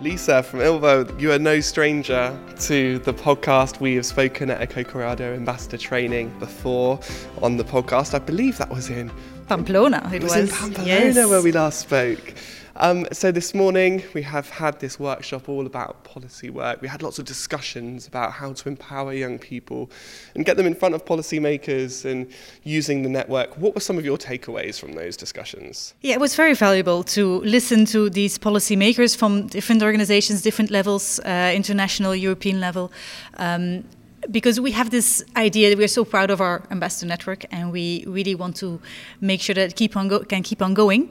Lisa 0.00 0.42
from 0.42 0.60
Ilvo, 0.60 1.20
you 1.20 1.30
are 1.30 1.38
no 1.38 1.60
stranger 1.60 2.36
to 2.60 2.98
the 3.00 3.12
podcast. 3.12 3.80
We 3.80 3.94
have 3.96 4.06
spoken 4.06 4.50
at 4.50 4.60
a 4.60 4.66
Cocoreado 4.66 5.34
Ambassador 5.34 5.76
Training 5.76 6.36
before 6.38 6.98
on 7.42 7.56
the 7.56 7.64
podcast. 7.64 8.14
I 8.14 8.18
believe 8.18 8.58
that 8.58 8.70
was 8.70 8.90
in 8.90 9.10
Pamplona. 9.50 10.08
It, 10.12 10.16
It 10.16 10.22
was, 10.22 10.36
was, 10.36 10.50
in 10.50 10.56
Pamplona 10.56 10.86
yes. 10.86 11.28
where 11.28 11.42
we 11.42 11.50
last 11.50 11.80
spoke. 11.80 12.34
Um, 12.76 13.04
so 13.12 13.32
this 13.32 13.52
morning 13.52 14.04
we 14.14 14.22
have 14.22 14.48
had 14.48 14.78
this 14.78 15.00
workshop 15.00 15.48
all 15.48 15.66
about 15.66 16.04
policy 16.04 16.50
work. 16.50 16.80
We 16.80 16.86
had 16.86 17.02
lots 17.02 17.18
of 17.18 17.24
discussions 17.24 18.06
about 18.06 18.30
how 18.30 18.52
to 18.52 18.68
empower 18.68 19.12
young 19.12 19.40
people 19.40 19.90
and 20.36 20.44
get 20.46 20.56
them 20.56 20.66
in 20.66 20.76
front 20.76 20.94
of 20.94 21.04
policymakers 21.04 22.04
and 22.04 22.30
using 22.62 23.02
the 23.02 23.08
network. 23.08 23.58
What 23.58 23.74
were 23.74 23.80
some 23.80 23.98
of 23.98 24.04
your 24.04 24.16
takeaways 24.16 24.78
from 24.78 24.92
those 24.92 25.16
discussions? 25.16 25.94
Yeah, 26.00 26.14
it 26.14 26.20
was 26.20 26.36
very 26.36 26.54
valuable 26.54 27.02
to 27.16 27.40
listen 27.40 27.86
to 27.86 28.08
these 28.08 28.38
policymakers 28.38 29.16
from 29.16 29.48
different 29.48 29.82
organizations, 29.82 30.42
different 30.42 30.70
levels, 30.70 31.18
uh, 31.24 31.52
international, 31.52 32.14
European 32.14 32.60
level. 32.60 32.92
Um, 33.36 33.84
because 34.30 34.60
we 34.60 34.72
have 34.72 34.90
this 34.90 35.24
idea 35.36 35.70
that 35.70 35.78
we're 35.78 35.88
so 35.88 36.04
proud 36.04 36.30
of 36.30 36.40
our 36.40 36.62
ambassador 36.70 37.08
network 37.08 37.44
and 37.50 37.72
we 37.72 38.04
really 38.06 38.34
want 38.34 38.56
to 38.56 38.80
make 39.20 39.40
sure 39.40 39.54
that 39.54 39.70
it 39.70 39.76
keep 39.76 39.96
on 39.96 40.08
go- 40.08 40.20
can 40.20 40.42
keep 40.42 40.60
on 40.60 40.74
going. 40.74 41.08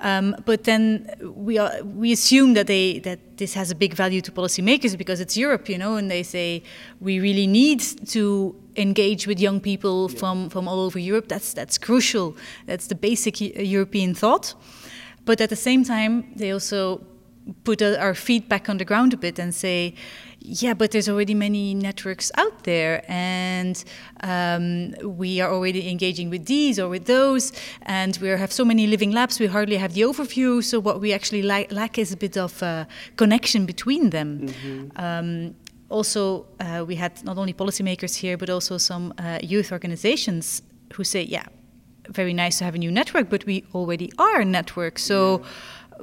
Um, 0.00 0.36
but 0.44 0.64
then 0.64 1.10
we, 1.20 1.58
are, 1.58 1.82
we 1.82 2.12
assume 2.12 2.54
that, 2.54 2.66
they, 2.68 3.00
that 3.00 3.38
this 3.38 3.54
has 3.54 3.70
a 3.70 3.74
big 3.74 3.94
value 3.94 4.20
to 4.20 4.30
policymakers 4.30 4.96
because 4.96 5.20
it's 5.20 5.36
Europe, 5.36 5.68
you 5.68 5.78
know, 5.78 5.96
and 5.96 6.10
they 6.10 6.22
say 6.22 6.62
we 7.00 7.18
really 7.18 7.46
need 7.46 7.80
to 8.08 8.54
engage 8.76 9.26
with 9.26 9.40
young 9.40 9.60
people 9.60 10.08
from, 10.08 10.48
from 10.48 10.68
all 10.68 10.80
over 10.80 10.98
Europe. 10.98 11.28
That's, 11.28 11.52
that's 11.52 11.78
crucial. 11.78 12.36
That's 12.66 12.86
the 12.86 12.94
basic 12.94 13.40
European 13.40 14.14
thought. 14.14 14.54
But 15.24 15.40
at 15.40 15.50
the 15.50 15.56
same 15.56 15.84
time, 15.84 16.32
they 16.36 16.52
also 16.52 17.04
put 17.64 17.82
uh, 17.82 17.96
our 17.98 18.14
feet 18.14 18.48
back 18.48 18.68
on 18.68 18.78
the 18.78 18.84
ground 18.84 19.12
a 19.12 19.16
bit 19.16 19.38
and 19.38 19.54
say, 19.54 19.94
yeah, 20.44 20.74
but 20.74 20.90
there's 20.90 21.08
already 21.08 21.34
many 21.34 21.74
networks 21.74 22.30
out 22.36 22.64
there, 22.64 23.04
and 23.08 23.82
um, 24.20 24.94
we 25.18 25.40
are 25.40 25.52
already 25.52 25.88
engaging 25.88 26.30
with 26.30 26.46
these 26.46 26.78
or 26.78 26.88
with 26.88 27.06
those, 27.06 27.52
and 27.82 28.18
we 28.20 28.28
have 28.28 28.52
so 28.52 28.64
many 28.64 28.86
living 28.86 29.12
labs, 29.12 29.38
we 29.38 29.46
hardly 29.46 29.76
have 29.76 29.94
the 29.94 30.02
overview. 30.02 30.62
So 30.62 30.80
what 30.80 31.00
we 31.00 31.12
actually 31.12 31.42
la- 31.42 31.70
lack 31.70 31.98
is 31.98 32.12
a 32.12 32.16
bit 32.16 32.36
of 32.36 32.62
uh, 32.62 32.84
connection 33.16 33.66
between 33.66 34.10
them. 34.10 34.48
Um, 34.96 35.54
also, 35.88 36.46
uh, 36.58 36.84
we 36.86 36.96
had 36.96 37.22
not 37.24 37.36
only 37.38 37.52
policymakers 37.52 38.16
here, 38.16 38.36
but 38.36 38.48
also 38.48 38.78
some 38.78 39.12
uh, 39.18 39.38
youth 39.42 39.72
organizations 39.72 40.62
who 40.94 41.04
say, 41.04 41.22
yeah, 41.22 41.44
very 42.08 42.32
nice 42.32 42.58
to 42.58 42.64
have 42.64 42.74
a 42.74 42.78
new 42.78 42.90
network, 42.90 43.28
but 43.28 43.44
we 43.46 43.64
already 43.74 44.10
are 44.18 44.40
a 44.40 44.44
network. 44.44 44.98
So 44.98 45.42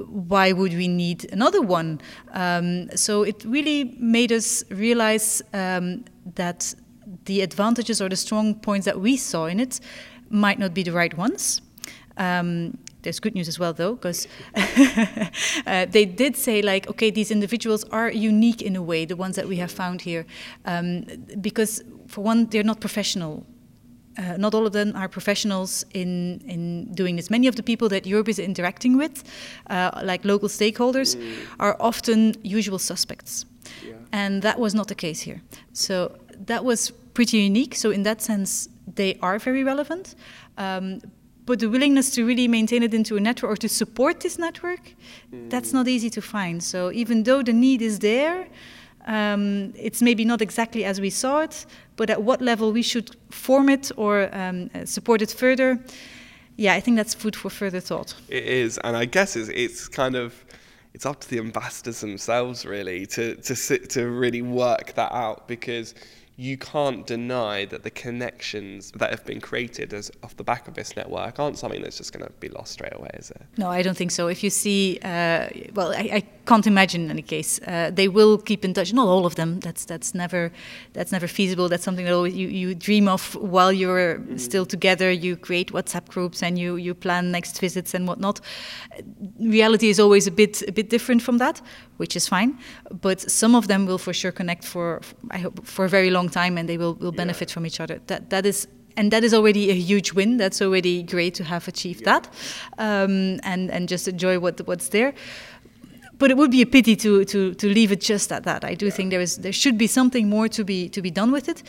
why 0.08 0.52
would 0.52 0.74
we 0.74 0.88
need 0.88 1.30
another 1.32 1.62
one? 1.62 2.00
Um, 2.32 2.90
so 2.96 3.22
it 3.22 3.44
really 3.44 3.96
made 3.98 4.32
us 4.32 4.64
realize 4.70 5.42
um, 5.52 6.04
that 6.34 6.74
the 7.24 7.42
advantages 7.42 8.00
or 8.00 8.08
the 8.08 8.16
strong 8.16 8.54
points 8.54 8.84
that 8.84 9.00
we 9.00 9.16
saw 9.16 9.46
in 9.46 9.60
it 9.60 9.80
might 10.28 10.58
not 10.58 10.74
be 10.74 10.82
the 10.82 10.92
right 10.92 11.16
ones. 11.16 11.60
Um, 12.16 12.78
there's 13.02 13.18
good 13.18 13.34
news 13.34 13.48
as 13.48 13.58
well, 13.58 13.72
though, 13.72 13.94
because 13.94 14.28
uh, 15.66 15.86
they 15.86 16.04
did 16.04 16.36
say, 16.36 16.60
like, 16.60 16.88
okay, 16.88 17.10
these 17.10 17.30
individuals 17.30 17.84
are 17.84 18.10
unique 18.10 18.60
in 18.60 18.76
a 18.76 18.82
way, 18.82 19.06
the 19.06 19.16
ones 19.16 19.36
that 19.36 19.48
we 19.48 19.56
have 19.56 19.70
found 19.70 20.02
here, 20.02 20.26
um, 20.66 21.04
because 21.40 21.82
for 22.08 22.22
one, 22.22 22.46
they're 22.46 22.62
not 22.62 22.80
professional 22.80 23.46
uh, 24.20 24.36
not 24.36 24.54
all 24.54 24.66
of 24.66 24.72
them 24.72 24.92
are 24.94 25.08
professionals 25.08 25.84
in, 25.94 26.40
in 26.46 26.92
doing 26.94 27.16
this. 27.16 27.30
Many 27.30 27.46
of 27.46 27.56
the 27.56 27.62
people 27.62 27.88
that 27.88 28.06
Europe 28.06 28.28
is 28.28 28.38
interacting 28.38 28.96
with, 28.96 29.24
uh, 29.68 29.90
like 30.04 30.24
local 30.24 30.48
stakeholders, 30.48 31.16
are 31.58 31.76
often 31.80 32.34
usual 32.42 32.78
suspects. 32.78 33.46
And 34.12 34.42
that 34.42 34.58
was 34.58 34.74
not 34.74 34.88
the 34.88 34.94
case 34.94 35.20
here. 35.20 35.40
So 35.72 36.16
that 36.46 36.64
was 36.64 36.90
pretty 37.14 37.38
unique. 37.38 37.74
So, 37.74 37.90
in 37.90 38.02
that 38.02 38.20
sense, 38.20 38.68
they 38.94 39.18
are 39.22 39.38
very 39.38 39.64
relevant. 39.64 40.14
Um, 40.58 41.00
but 41.46 41.58
the 41.58 41.68
willingness 41.68 42.10
to 42.10 42.24
really 42.24 42.48
maintain 42.48 42.82
it 42.82 42.94
into 42.94 43.16
a 43.16 43.20
network 43.20 43.52
or 43.52 43.56
to 43.56 43.68
support 43.68 44.20
this 44.20 44.38
network, 44.38 44.94
that's 45.48 45.72
not 45.72 45.88
easy 45.88 46.10
to 46.10 46.22
find. 46.22 46.62
So, 46.62 46.92
even 46.92 47.24
though 47.24 47.42
the 47.42 47.52
need 47.52 47.82
is 47.82 47.98
there, 47.98 48.46
um, 49.06 49.72
it's 49.76 50.02
maybe 50.02 50.24
not 50.24 50.40
exactly 50.42 50.84
as 50.84 51.00
we 51.00 51.10
saw 51.10 51.40
it, 51.40 51.66
but 51.96 52.10
at 52.10 52.22
what 52.22 52.40
level 52.40 52.72
we 52.72 52.82
should 52.82 53.16
form 53.30 53.68
it 53.68 53.90
or 53.96 54.34
um, 54.34 54.70
uh, 54.74 54.84
support 54.84 55.22
it 55.22 55.30
further, 55.30 55.78
yeah, 56.56 56.74
I 56.74 56.80
think 56.80 56.96
that's 56.96 57.14
food 57.14 57.34
for 57.34 57.50
further 57.50 57.80
thought. 57.80 58.14
It 58.28 58.44
is, 58.44 58.78
and 58.84 58.96
I 58.96 59.06
guess 59.06 59.36
it's, 59.36 59.48
it's 59.48 59.88
kind 59.88 60.14
of 60.14 60.44
it's 60.92 61.06
up 61.06 61.20
to 61.20 61.30
the 61.30 61.38
ambassadors 61.38 62.00
themselves 62.00 62.66
really 62.66 63.06
to 63.06 63.36
to 63.36 63.56
sit, 63.56 63.90
to 63.90 64.08
really 64.08 64.42
work 64.42 64.94
that 64.94 65.12
out 65.12 65.48
because 65.48 65.94
you 66.36 66.56
can't 66.56 67.06
deny 67.06 67.66
that 67.66 67.82
the 67.82 67.90
connections 67.90 68.92
that 68.92 69.10
have 69.10 69.24
been 69.26 69.42
created 69.42 69.92
as 69.92 70.10
off 70.22 70.34
the 70.38 70.44
back 70.44 70.66
of 70.68 70.74
this 70.74 70.96
network 70.96 71.38
aren't 71.38 71.58
something 71.58 71.82
that's 71.82 71.98
just 71.98 72.14
going 72.14 72.24
to 72.24 72.32
be 72.40 72.48
lost 72.48 72.72
straight 72.72 72.94
away, 72.94 73.10
is 73.14 73.30
it? 73.30 73.42
No, 73.58 73.68
I 73.68 73.82
don't 73.82 73.96
think 73.96 74.10
so. 74.10 74.28
If 74.28 74.42
you 74.42 74.48
see, 74.48 74.98
uh, 75.02 75.48
well, 75.74 75.92
I, 75.92 76.08
I, 76.14 76.22
can't 76.46 76.66
imagine 76.66 77.04
in 77.04 77.10
any 77.10 77.22
case. 77.22 77.60
Uh, 77.66 77.90
they 77.92 78.08
will 78.08 78.38
keep 78.38 78.64
in 78.64 78.74
touch. 78.74 78.92
Not 78.92 79.06
all 79.06 79.26
of 79.26 79.34
them. 79.34 79.60
That's 79.60 79.84
that's 79.84 80.14
never 80.14 80.52
that's 80.92 81.12
never 81.12 81.26
feasible. 81.26 81.68
That's 81.68 81.84
something 81.84 82.04
that 82.04 82.14
always 82.14 82.34
you, 82.34 82.48
you 82.48 82.74
dream 82.74 83.08
of 83.08 83.34
while 83.36 83.72
you're 83.72 84.18
mm. 84.18 84.38
still 84.38 84.66
together. 84.66 85.10
You 85.10 85.36
create 85.36 85.72
WhatsApp 85.72 86.08
groups 86.08 86.42
and 86.42 86.58
you 86.58 86.76
you 86.76 86.94
plan 86.94 87.30
next 87.30 87.60
visits 87.60 87.94
and 87.94 88.06
whatnot. 88.08 88.40
Reality 89.38 89.88
is 89.88 90.00
always 90.00 90.26
a 90.26 90.30
bit 90.30 90.62
a 90.68 90.72
bit 90.72 90.90
different 90.90 91.22
from 91.22 91.38
that, 91.38 91.60
which 91.98 92.16
is 92.16 92.28
fine. 92.28 92.58
But 93.00 93.20
some 93.20 93.54
of 93.54 93.66
them 93.66 93.86
will 93.86 93.98
for 93.98 94.12
sure 94.12 94.32
connect 94.32 94.64
for 94.64 95.00
I 95.30 95.38
hope 95.38 95.66
for 95.66 95.84
a 95.84 95.88
very 95.88 96.10
long 96.10 96.28
time, 96.28 96.58
and 96.58 96.68
they 96.68 96.78
will 96.78 96.94
will 96.94 97.12
benefit 97.12 97.48
yeah. 97.48 97.54
from 97.54 97.66
each 97.66 97.80
other. 97.80 98.00
That 98.06 98.30
that 98.30 98.46
is 98.46 98.68
and 98.96 99.10
that 99.12 99.24
is 99.24 99.32
already 99.34 99.70
a 99.70 99.74
huge 99.74 100.12
win. 100.12 100.36
That's 100.36 100.60
already 100.60 101.02
great 101.02 101.34
to 101.34 101.44
have 101.44 101.68
achieved 101.68 102.02
yeah. 102.02 102.20
that, 102.20 102.28
um, 102.78 103.40
and 103.42 103.70
and 103.70 103.88
just 103.88 104.08
enjoy 104.08 104.38
what 104.38 104.60
what's 104.66 104.88
there. 104.88 105.14
But 106.20 106.30
it 106.30 106.36
would 106.36 106.50
be 106.50 106.60
a 106.60 106.66
pity 106.66 106.96
to, 106.96 107.24
to, 107.24 107.54
to 107.54 107.66
leave 107.66 107.90
it 107.90 108.02
just 108.02 108.30
at 108.30 108.44
that. 108.44 108.62
I 108.62 108.74
do 108.74 108.86
yeah. 108.86 108.92
think 108.92 109.10
there 109.10 109.22
is 109.22 109.38
there 109.38 109.54
should 109.54 109.78
be 109.78 109.86
something 109.86 110.28
more 110.28 110.48
to 110.48 110.64
be 110.64 110.88
to 110.90 111.00
be 111.00 111.10
done 111.10 111.32
with 111.32 111.48
it, 111.48 111.62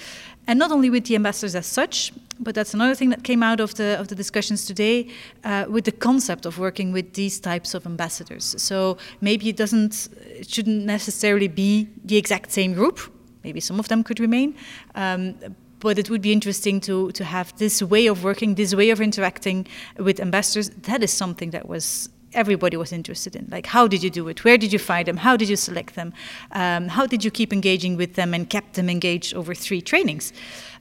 and 0.46 0.60
not 0.60 0.72
only 0.72 0.90
with 0.90 1.06
the 1.06 1.16
ambassadors 1.16 1.56
as 1.56 1.66
such, 1.66 2.12
but 2.38 2.54
that's 2.54 2.74
another 2.74 2.94
thing 2.94 3.12
that 3.12 3.24
came 3.24 3.44
out 3.44 3.62
of 3.62 3.74
the 3.76 3.98
of 4.00 4.08
the 4.08 4.16
discussions 4.16 4.66
today 4.66 5.08
uh, 5.46 5.66
with 5.70 5.86
the 5.86 5.92
concept 5.92 6.46
of 6.46 6.58
working 6.58 6.92
with 6.94 7.14
these 7.14 7.40
types 7.40 7.74
of 7.74 7.86
ambassadors. 7.86 8.56
So 8.58 8.98
maybe 9.22 9.48
it 9.48 9.56
doesn't 9.56 10.10
it 10.40 10.50
shouldn't 10.50 10.86
necessarily 10.86 11.48
be 11.48 11.88
the 12.06 12.18
exact 12.18 12.52
same 12.52 12.74
group. 12.74 13.00
Maybe 13.44 13.62
some 13.62 13.80
of 13.80 13.88
them 13.88 14.04
could 14.04 14.20
remain. 14.20 14.54
Um, 14.96 15.36
but 15.80 15.98
it 15.98 16.10
would 16.10 16.22
be 16.22 16.32
interesting 16.32 16.82
to 16.82 17.12
to 17.12 17.24
have 17.24 17.54
this 17.58 17.82
way 17.82 18.10
of 18.10 18.24
working, 18.24 18.56
this 18.56 18.74
way 18.74 18.92
of 18.92 19.00
interacting 19.00 19.68
with 19.98 20.20
ambassadors. 20.20 20.70
That 20.82 21.02
is 21.04 21.12
something 21.12 21.52
that 21.52 21.68
was 21.68 22.10
everybody 22.34 22.78
was 22.78 22.92
interested 22.92 23.36
in. 23.36 23.48
Like, 23.52 23.66
how 23.66 23.88
did 23.88 24.04
you 24.04 24.10
do 24.10 24.28
it? 24.28 24.44
Where 24.44 24.58
did 24.58 24.72
you 24.74 24.80
find 24.80 25.08
them? 25.08 25.18
How 25.18 25.38
did 25.38 25.50
you 25.50 25.56
select 25.56 25.96
them? 25.96 26.14
Um, 26.52 26.88
how 26.88 27.06
did 27.06 27.24
you 27.24 27.32
keep 27.32 27.54
engaging 27.54 27.98
with 27.98 28.16
them 28.16 28.34
and 28.34 28.50
kept 28.50 28.74
them 28.74 28.90
engaged 28.90 29.34
over 29.34 29.54
three 29.54 29.82
trainings? 29.82 30.34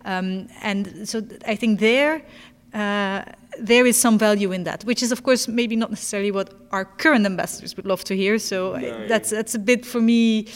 Um, 0.04 0.48
and 0.62 1.08
so 1.08 1.22
I 1.46 1.56
think 1.56 1.80
there. 1.80 2.22
Uh, 2.72 3.24
there 3.58 3.84
is 3.84 4.00
some 4.00 4.16
value 4.16 4.52
in 4.52 4.62
that, 4.62 4.84
which 4.84 5.02
is, 5.02 5.10
of 5.10 5.24
course, 5.24 5.48
maybe 5.48 5.74
not 5.74 5.90
necessarily 5.90 6.30
what 6.30 6.54
our 6.70 6.84
current 6.84 7.26
ambassadors 7.26 7.76
would 7.76 7.84
love 7.84 8.04
to 8.04 8.16
hear. 8.16 8.38
So 8.38 8.76
no. 8.76 9.08
that's 9.08 9.30
that's 9.30 9.56
a 9.56 9.58
bit 9.58 9.84
for 9.84 10.00
me 10.00 10.46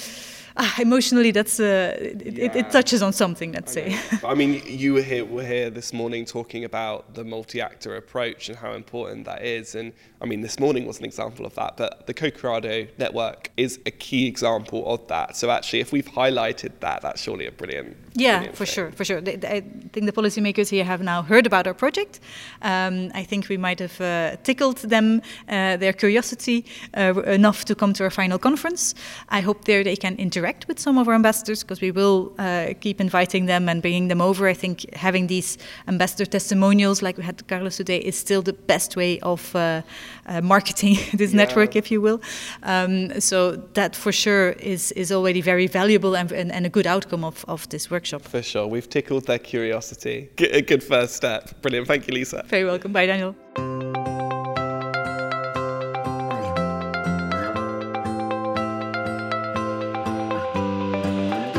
ah, 0.56 0.74
emotionally, 0.80 1.30
that's 1.30 1.60
uh, 1.60 1.96
it, 1.98 2.34
yeah. 2.34 2.56
it, 2.56 2.70
touches 2.70 3.02
on 3.02 3.12
something. 3.12 3.52
Let's 3.52 3.76
I 3.76 3.90
say. 3.90 4.18
I 4.24 4.34
mean, 4.34 4.62
you 4.66 4.94
were 4.94 5.02
here, 5.02 5.24
were 5.24 5.44
here 5.44 5.70
this 5.70 5.92
morning 5.92 6.24
talking 6.24 6.64
about 6.64 7.14
the 7.14 7.24
multi-actor 7.24 7.96
approach 7.96 8.48
and 8.48 8.58
how 8.58 8.72
important 8.72 9.24
that 9.26 9.44
is. 9.44 9.74
And 9.74 9.92
I 10.20 10.26
mean, 10.26 10.40
this 10.40 10.58
morning 10.58 10.86
was 10.86 10.98
an 10.98 11.04
example 11.04 11.46
of 11.46 11.54
that. 11.54 11.76
But 11.76 12.06
the 12.06 12.14
Cocoreado 12.14 12.88
network 12.98 13.50
is 13.56 13.80
a 13.86 13.90
key 13.90 14.26
example 14.26 14.86
of 14.92 15.06
that. 15.08 15.36
So 15.36 15.50
actually, 15.50 15.80
if 15.80 15.92
we've 15.92 16.10
highlighted 16.10 16.72
that, 16.80 17.02
that's 17.02 17.20
surely 17.20 17.46
a 17.46 17.52
brilliant 17.52 18.03
Yeah, 18.16 18.52
for 18.52 18.64
sure, 18.64 18.92
for 18.92 19.04
sure. 19.04 19.18
I 19.18 19.60
think 19.92 20.06
the 20.06 20.12
policymakers 20.12 20.70
here 20.70 20.84
have 20.84 21.02
now 21.02 21.22
heard 21.22 21.46
about 21.46 21.66
our 21.66 21.74
project. 21.74 22.20
Um, 22.62 23.10
I 23.12 23.24
think 23.24 23.48
we 23.48 23.56
might 23.56 23.80
have 23.80 24.00
uh, 24.00 24.36
tickled 24.44 24.76
them, 24.88 25.20
uh, 25.48 25.76
their 25.78 25.92
curiosity 25.92 26.64
uh, 26.96 27.20
enough 27.26 27.64
to 27.64 27.74
come 27.74 27.92
to 27.94 28.04
our 28.04 28.10
final 28.10 28.38
conference. 28.38 28.94
I 29.30 29.40
hope 29.40 29.64
there 29.64 29.82
they 29.82 29.96
can 29.96 30.14
interact 30.16 30.68
with 30.68 30.78
some 30.78 30.96
of 30.96 31.08
our 31.08 31.14
ambassadors 31.14 31.64
because 31.64 31.80
we 31.80 31.90
will 31.90 32.32
uh, 32.38 32.74
keep 32.80 33.00
inviting 33.00 33.46
them 33.46 33.68
and 33.68 33.82
bringing 33.82 34.06
them 34.08 34.20
over. 34.20 34.46
I 34.46 34.54
think 34.54 34.94
having 34.94 35.26
these 35.26 35.58
ambassador 35.88 36.24
testimonials, 36.26 37.02
like 37.02 37.16
we 37.18 37.24
had 37.24 37.44
Carlos 37.48 37.76
today, 37.78 37.98
is 37.98 38.16
still 38.16 38.42
the 38.42 38.52
best 38.52 38.94
way 38.96 39.18
of 39.20 39.54
uh, 39.56 39.82
uh, 40.26 40.40
marketing 40.40 40.98
this 41.18 41.32
Yeah. 41.32 41.38
network, 41.38 41.74
if 41.74 41.90
you 41.90 42.00
will. 42.00 42.20
Um, 42.62 43.20
so 43.20 43.56
that 43.74 43.96
for 43.96 44.12
sure 44.12 44.50
is 44.60 44.92
is 44.92 45.10
already 45.10 45.42
very 45.42 45.66
valuable 45.66 46.14
and, 46.16 46.30
and, 46.32 46.52
and 46.52 46.64
a 46.66 46.70
good 46.70 46.86
outcome 46.86 47.24
of, 47.26 47.44
of 47.48 47.66
this 47.68 47.90
workshop. 48.04 48.22
For 48.22 48.42
sure, 48.42 48.66
we've 48.66 48.88
tickled 48.88 49.26
their 49.26 49.38
curiosity. 49.38 50.28
G- 50.36 50.46
a 50.46 50.60
good 50.60 50.82
first 50.82 51.16
step. 51.16 51.60
Brilliant. 51.62 51.88
Thank 51.88 52.06
you, 52.06 52.14
Lisa. 52.14 52.44
Very 52.46 52.64
welcome. 52.64 52.92
Bye, 52.92 53.06
Daniel. 53.06 53.34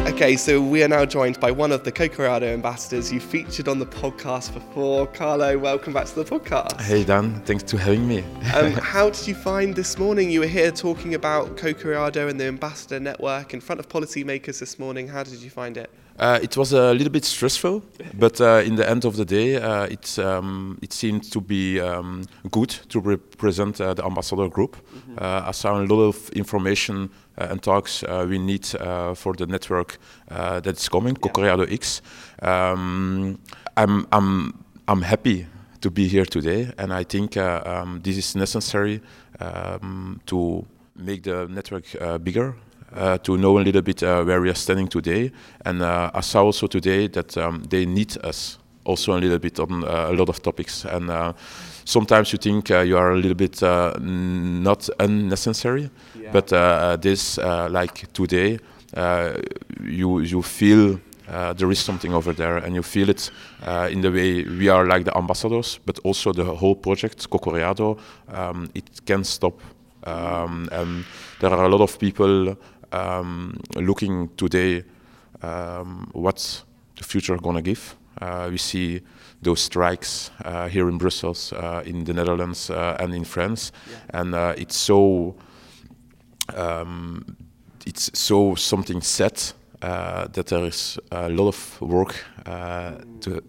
Okay, 0.07 0.37
so 0.37 0.61
we 0.61 0.81
are 0.81 0.87
now 0.87 1.03
joined 1.03 1.39
by 1.41 1.51
one 1.51 1.71
of 1.73 1.83
the 1.83 1.91
Cocoreado 1.91 2.43
ambassadors 2.43 3.11
you 3.11 3.19
featured 3.19 3.67
on 3.67 3.79
the 3.79 3.85
podcast 3.85 4.53
before. 4.53 5.07
Carlo, 5.07 5.57
welcome 5.57 5.93
back 5.93 6.05
to 6.05 6.15
the 6.15 6.23
podcast. 6.23 6.79
Hey 6.79 7.03
Dan, 7.03 7.41
thanks 7.41 7.69
for 7.69 7.77
having 7.77 8.07
me. 8.07 8.23
Um, 8.53 8.71
how 8.93 9.09
did 9.09 9.27
you 9.27 9.35
find 9.35 9.75
this 9.75 9.97
morning? 9.97 10.29
You 10.29 10.39
were 10.41 10.47
here 10.47 10.71
talking 10.71 11.15
about 11.15 11.57
Cocoreado 11.57 12.29
and 12.29 12.39
the 12.39 12.45
ambassador 12.45 12.99
network 12.99 13.53
in 13.53 13.59
front 13.59 13.79
of 13.79 13.89
policymakers 13.89 14.59
this 14.59 14.79
morning. 14.79 15.09
How 15.09 15.23
did 15.23 15.41
you 15.41 15.49
find 15.49 15.75
it? 15.75 15.89
Uh, 16.17 16.39
it 16.41 16.55
was 16.55 16.72
a 16.72 16.93
little 16.93 17.12
bit 17.12 17.25
stressful, 17.25 17.84
but 18.13 18.39
uh, 18.39 18.62
in 18.65 18.75
the 18.75 18.89
end 18.89 19.03
of 19.03 19.17
the 19.17 19.25
day, 19.25 19.57
uh, 19.57 19.84
it 19.84 20.17
um, 20.19 20.77
it 20.81 20.93
seemed 20.93 21.29
to 21.29 21.41
be 21.41 21.81
um, 21.81 22.24
good 22.51 22.69
to 22.88 23.01
represent 23.01 23.81
uh, 23.81 23.93
the 23.93 24.05
ambassador 24.05 24.48
group. 24.48 24.77
Uh, 25.17 25.43
I 25.48 25.51
saw 25.51 25.77
a 25.77 25.84
lot 25.86 26.01
of 26.03 26.29
information 26.29 27.10
uh, 27.38 27.48
and 27.50 27.62
talks 27.62 28.03
uh, 28.03 28.25
we 28.29 28.39
need 28.39 28.65
uh, 28.75 29.13
for 29.13 29.34
the 29.34 29.45
network 29.45 29.98
uh, 30.31 30.62
that's 30.62 30.88
coming, 30.88 31.15
Cocoreado 31.15 31.69
X. 31.69 32.01
Um, 32.41 33.38
I'm 33.75 34.07
I'm 34.12 34.53
I'm 34.88 35.01
happy 35.01 35.48
to 35.81 35.91
be 35.91 36.07
here 36.07 36.25
today, 36.25 36.72
and 36.77 36.93
I 36.93 37.03
think 37.03 37.36
uh, 37.36 37.62
um, 37.65 38.00
this 38.01 38.17
is 38.17 38.36
necessary 38.36 39.01
um, 39.41 40.22
to 40.27 40.65
make 40.95 41.24
the 41.24 41.48
network 41.50 41.84
uh, 42.00 42.17
bigger 42.17 42.55
uh, 42.93 43.17
to 43.19 43.37
know 43.37 43.57
a 43.57 43.61
little 43.61 43.81
bit 43.81 44.03
uh, 44.03 44.23
where 44.23 44.41
we 44.41 44.49
are 44.49 44.55
standing 44.55 44.87
today. 44.87 45.31
And 45.65 45.81
uh, 45.81 46.11
I 46.13 46.21
saw 46.21 46.43
also 46.43 46.67
today 46.67 47.07
that 47.07 47.37
um, 47.37 47.63
they 47.69 47.85
need 47.85 48.17
us 48.23 48.57
also 48.85 49.17
a 49.17 49.19
little 49.19 49.39
bit 49.39 49.59
on 49.59 49.83
uh, 49.83 50.07
a 50.09 50.13
lot 50.13 50.29
of 50.29 50.41
topics. 50.41 50.85
And 50.85 51.09
uh, 51.09 51.33
sometimes 51.83 52.31
you 52.31 52.37
think 52.39 52.71
uh, 52.71 52.79
you 52.79 52.97
are 52.97 53.11
a 53.11 53.15
little 53.15 53.35
bit 53.35 53.61
uh, 53.61 53.93
not 53.99 54.89
unnecessary, 54.99 55.89
but 56.31 56.53
uh, 56.53 56.55
uh, 56.57 56.95
this, 56.97 57.37
uh, 57.37 57.67
like 57.69 58.11
today, 58.13 58.59
uh, 58.95 59.33
you 59.83 60.19
you 60.21 60.41
feel. 60.41 60.99
Uh, 61.27 61.53
there 61.53 61.71
is 61.71 61.79
something 61.79 62.13
over 62.13 62.33
there, 62.33 62.57
and 62.57 62.75
you 62.75 62.83
feel 62.83 63.09
it 63.09 63.31
uh, 63.65 63.89
in 63.91 64.01
the 64.01 64.11
way 64.11 64.43
we 64.43 64.69
are 64.69 64.85
like 64.85 65.05
the 65.05 65.17
ambassadors, 65.17 65.79
but 65.83 65.97
also 66.03 66.31
the 66.31 66.43
whole 66.43 66.75
project, 66.75 67.27
Cocoreado. 67.31 67.97
Um, 68.31 68.69
it 68.75 69.03
can 69.07 69.23
stop 69.23 69.59
um, 70.05 70.69
and 70.71 71.03
there 71.39 71.49
are 71.51 71.65
a 71.65 71.69
lot 71.69 71.81
of 71.81 71.97
people 71.99 72.55
um, 72.95 73.59
looking 73.75 74.29
today 74.37 74.83
um, 75.41 76.09
what 76.13 76.63
the 76.95 77.03
future 77.03 77.37
gonna 77.37 77.61
give. 77.61 77.95
Uh, 78.21 78.47
we 78.49 78.57
see 78.57 79.01
those 79.41 79.61
strikes 79.61 80.31
uh, 80.45 80.67
here 80.70 80.89
in 80.89 80.98
Brussels, 80.98 81.53
uh, 81.53 81.83
in 81.85 82.05
the 82.05 82.13
Netherlands, 82.13 82.70
uh, 82.70 82.98
and 83.00 83.13
in 83.13 83.25
France, 83.25 83.72
and 84.09 84.33
uh, 84.33 84.53
it's 84.57 84.77
so 84.77 85.35
um, 86.55 87.37
it's 87.85 88.09
so 88.17 88.55
something 88.55 89.01
set 89.01 89.53
uh, 89.81 90.27
that 90.29 90.48
there 90.48 90.65
is 90.65 90.98
a 91.11 91.29
lot 91.29 91.48
of 91.48 91.81
work 91.81 92.15
uh, 92.46 92.96
to, 93.22 93.41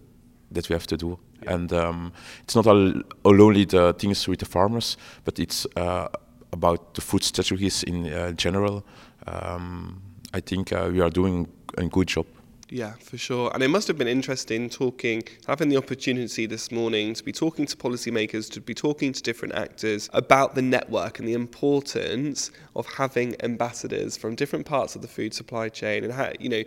that 0.51 0.69
we 0.69 0.73
have 0.73 0.87
to 0.87 0.97
do. 0.97 1.17
And 1.45 1.71
um, 1.71 2.11
it's 2.43 2.55
not 2.55 2.67
all, 2.67 2.93
all 3.23 3.41
only 3.41 3.65
the 3.65 3.93
things 3.97 4.27
with 4.27 4.39
the 4.39 4.45
farmers, 4.45 4.97
but 5.23 5.39
it's 5.39 5.65
uh, 5.75 6.07
about 6.51 6.93
the 6.93 7.01
food 7.01 7.23
strategies 7.23 7.83
in 7.83 8.11
uh, 8.11 8.31
general. 8.33 8.83
Um, 9.27 10.01
I 10.33 10.39
think 10.39 10.71
uh, 10.71 10.89
we 10.91 11.01
are 11.01 11.09
doing 11.09 11.47
a 11.77 11.85
good 11.85 12.07
job. 12.07 12.25
Yeah, 12.69 12.93
for 12.99 13.17
sure. 13.17 13.49
And 13.53 13.63
it 13.63 13.69
must 13.69 13.87
have 13.87 13.97
been 13.97 14.09
interesting 14.09 14.69
talking, 14.69 15.23
having 15.47 15.69
the 15.69 15.77
opportunity 15.77 16.45
this 16.45 16.69
morning 16.69 17.13
to 17.13 17.23
be 17.23 17.31
talking 17.31 17.65
to 17.65 17.77
policymakers, 17.77 18.51
to 18.51 18.61
be 18.61 18.73
talking 18.73 19.13
to 19.13 19.23
different 19.23 19.55
actors 19.55 20.09
about 20.11 20.55
the 20.55 20.61
network 20.61 21.19
and 21.19 21.27
the 21.27 21.33
importance 21.33 22.51
of 22.75 22.85
having 22.85 23.41
ambassadors 23.41 24.17
from 24.17 24.35
different 24.35 24.65
parts 24.65 24.95
of 24.95 25.01
the 25.01 25.07
food 25.07 25.33
supply 25.33 25.69
chain 25.69 26.03
and 26.03 26.11
how, 26.11 26.31
you 26.39 26.49
know, 26.49 26.63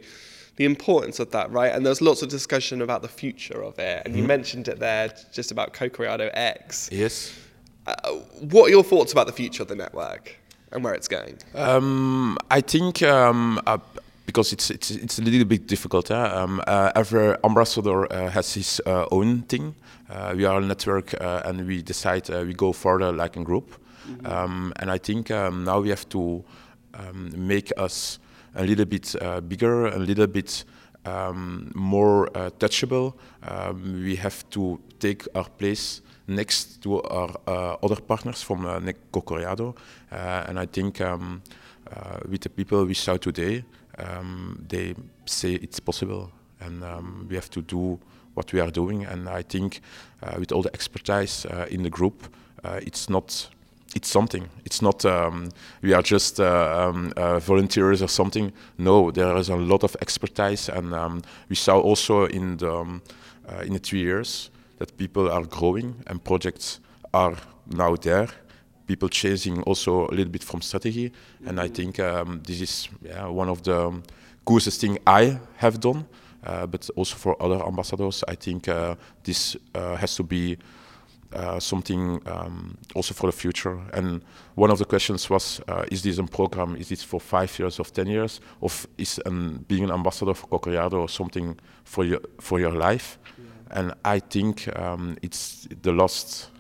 the 0.56 0.64
importance 0.64 1.20
of 1.20 1.30
that, 1.32 1.50
right? 1.50 1.72
And 1.74 1.84
there's 1.84 2.00
lots 2.00 2.22
of 2.22 2.30
discussion 2.30 2.80
about 2.82 3.02
the 3.02 3.08
future 3.08 3.62
of 3.62 3.78
it. 3.78 4.02
And 4.04 4.16
you 4.16 4.22
mentioned 4.22 4.68
it 4.68 4.78
there 4.78 5.12
just 5.32 5.50
about 5.50 5.74
Cocoreado 5.74 6.30
X. 6.32 6.88
Yes. 6.90 7.38
Uh, 7.86 8.12
what 8.40 8.68
are 8.68 8.70
your 8.70 8.84
thoughts 8.84 9.12
about 9.12 9.26
the 9.26 9.32
future 9.32 9.62
of 9.62 9.68
the 9.68 9.76
network 9.76 10.39
and 10.72 10.84
where 10.84 10.94
it's 10.94 11.08
going? 11.08 11.38
Um, 11.54 12.38
I 12.50 12.60
think 12.60 13.02
um, 13.02 13.60
uh, 13.66 13.78
because 14.26 14.52
it's, 14.52 14.70
it's 14.70 14.90
it's 14.90 15.18
a 15.18 15.22
little 15.22 15.44
bit 15.44 15.66
difficult. 15.66 16.10
Um, 16.10 16.62
uh, 16.66 16.92
every 16.94 17.34
ambassador 17.42 18.12
uh, 18.12 18.30
has 18.30 18.54
his 18.54 18.80
uh, 18.86 19.06
own 19.10 19.42
thing. 19.42 19.74
Uh, 20.08 20.34
we 20.36 20.44
are 20.44 20.58
a 20.58 20.64
network, 20.64 21.14
uh, 21.20 21.42
and 21.44 21.66
we 21.66 21.82
decide 21.82 22.30
uh, 22.30 22.44
we 22.46 22.54
go 22.54 22.72
further 22.72 23.12
like 23.12 23.36
a 23.36 23.44
group. 23.44 23.72
Um, 24.24 24.72
and 24.76 24.90
I 24.90 24.98
think 24.98 25.30
um, 25.30 25.64
now 25.64 25.80
we 25.80 25.90
have 25.90 26.08
to 26.08 26.44
um, 26.94 27.30
make 27.36 27.72
us 27.76 28.18
a 28.54 28.64
little 28.64 28.84
bit 28.84 29.14
uh, 29.20 29.40
bigger, 29.40 29.86
a 29.86 29.98
little 29.98 30.26
bit 30.26 30.64
um, 31.04 31.70
more 31.74 32.28
uh, 32.36 32.50
touchable. 32.58 33.14
Um, 33.42 34.02
we 34.02 34.16
have 34.16 34.48
to 34.50 34.80
take 34.98 35.26
our 35.34 35.48
place 35.48 36.02
next 36.30 36.82
to 36.82 37.02
our 37.02 37.30
uh, 37.46 37.76
other 37.82 38.00
partners 38.00 38.42
from 38.42 38.64
uh, 38.64 38.80
Cocoreado. 39.12 39.76
Uh, 40.10 40.44
and 40.48 40.58
I 40.58 40.66
think 40.66 41.00
um, 41.00 41.42
uh, 41.90 42.20
with 42.28 42.40
the 42.42 42.48
people 42.48 42.84
we 42.84 42.94
saw 42.94 43.16
today, 43.16 43.64
um, 43.98 44.64
they 44.68 44.94
say 45.26 45.54
it's 45.54 45.80
possible. 45.80 46.30
And 46.60 46.84
um, 46.84 47.26
we 47.28 47.34
have 47.36 47.50
to 47.50 47.62
do 47.62 47.98
what 48.34 48.52
we 48.52 48.60
are 48.60 48.70
doing. 48.70 49.04
And 49.04 49.28
I 49.28 49.42
think 49.42 49.80
uh, 50.22 50.36
with 50.38 50.52
all 50.52 50.62
the 50.62 50.72
expertise 50.72 51.46
uh, 51.46 51.66
in 51.70 51.82
the 51.82 51.90
group, 51.90 52.28
it's 52.64 53.08
not 53.08 53.48
it's 53.96 54.08
something. 54.08 54.48
It's 54.64 54.82
not 54.82 55.04
um, 55.04 55.48
we 55.82 55.94
are 55.94 56.02
just 56.02 56.38
um, 56.38 57.12
volunteers 57.40 58.02
or 58.02 58.08
something. 58.08 58.52
No, 58.78 59.10
there 59.10 59.36
is 59.36 59.48
a 59.48 59.56
lot 59.56 59.82
of 59.82 59.96
expertise, 60.00 60.68
and 60.68 60.94
um, 60.94 61.22
we 61.48 61.56
saw 61.56 61.80
also 61.80 62.26
in 62.26 62.58
the 62.58 63.00
in 63.64 63.72
the 63.72 63.78
three 63.80 64.00
years 64.00 64.50
that 64.80 64.96
people 64.96 65.30
are 65.30 65.44
growing 65.44 65.94
and 66.06 66.24
projects 66.24 66.80
are 67.12 67.36
now 67.66 67.94
there. 67.96 68.28
People 68.86 69.08
changing 69.08 69.62
also 69.62 70.08
a 70.08 70.14
little 70.14 70.32
bit 70.32 70.42
from 70.42 70.62
strategy, 70.62 71.12
and 71.46 71.60
I 71.60 71.68
think 71.68 72.00
um, 72.00 72.42
this 72.44 72.60
is 72.60 72.88
yeah, 73.02 73.26
one 73.26 73.48
of 73.48 73.62
the 73.62 73.86
um, 73.86 74.02
coolest 74.44 74.80
thing 74.80 74.98
I 75.06 75.38
have 75.58 75.78
done. 75.78 76.06
Uh, 76.42 76.66
but 76.66 76.88
also 76.96 77.16
for 77.16 77.36
other 77.42 77.62
ambassadors, 77.66 78.24
I 78.26 78.34
think 78.34 78.66
uh, 78.66 78.94
this 79.22 79.56
uh, 79.74 79.96
has 79.96 80.16
to 80.16 80.22
be 80.22 80.56
uh, 81.34 81.60
something 81.60 82.18
um, 82.26 82.78
also 82.94 83.12
for 83.14 83.26
the 83.26 83.36
future. 83.36 83.78
And 83.92 84.22
one 84.54 84.70
of 84.70 84.78
the 84.78 84.86
questions 84.86 85.28
was, 85.28 85.60
uh, 85.68 85.84
is 85.92 86.02
this 86.02 86.18
a 86.18 86.24
program, 86.24 86.76
is 86.76 86.88
this 86.88 87.02
for 87.02 87.20
five 87.20 87.56
years 87.58 87.78
or 87.78 87.84
10 87.84 88.06
years? 88.06 88.40
Or 88.62 88.70
is 88.96 89.20
um, 89.26 89.64
being 89.68 89.84
an 89.84 89.90
ambassador 89.90 90.32
for 90.32 90.46
Cocoreado 90.46 91.08
something 91.10 91.58
for 91.84 92.04
your, 92.04 92.20
for 92.40 92.58
your 92.58 92.72
life? 92.72 93.18
And 93.70 93.94
I 94.04 94.20
think 94.20 94.68
um, 94.78 95.16
it's 95.22 95.68
the 95.82 95.92
last 95.92 96.50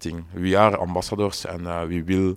thing. 0.00 0.24
We 0.34 0.54
are 0.54 0.80
ambassadors 0.80 1.44
and 1.44 1.66
uh, 1.66 1.86
we 1.88 2.02
will 2.02 2.36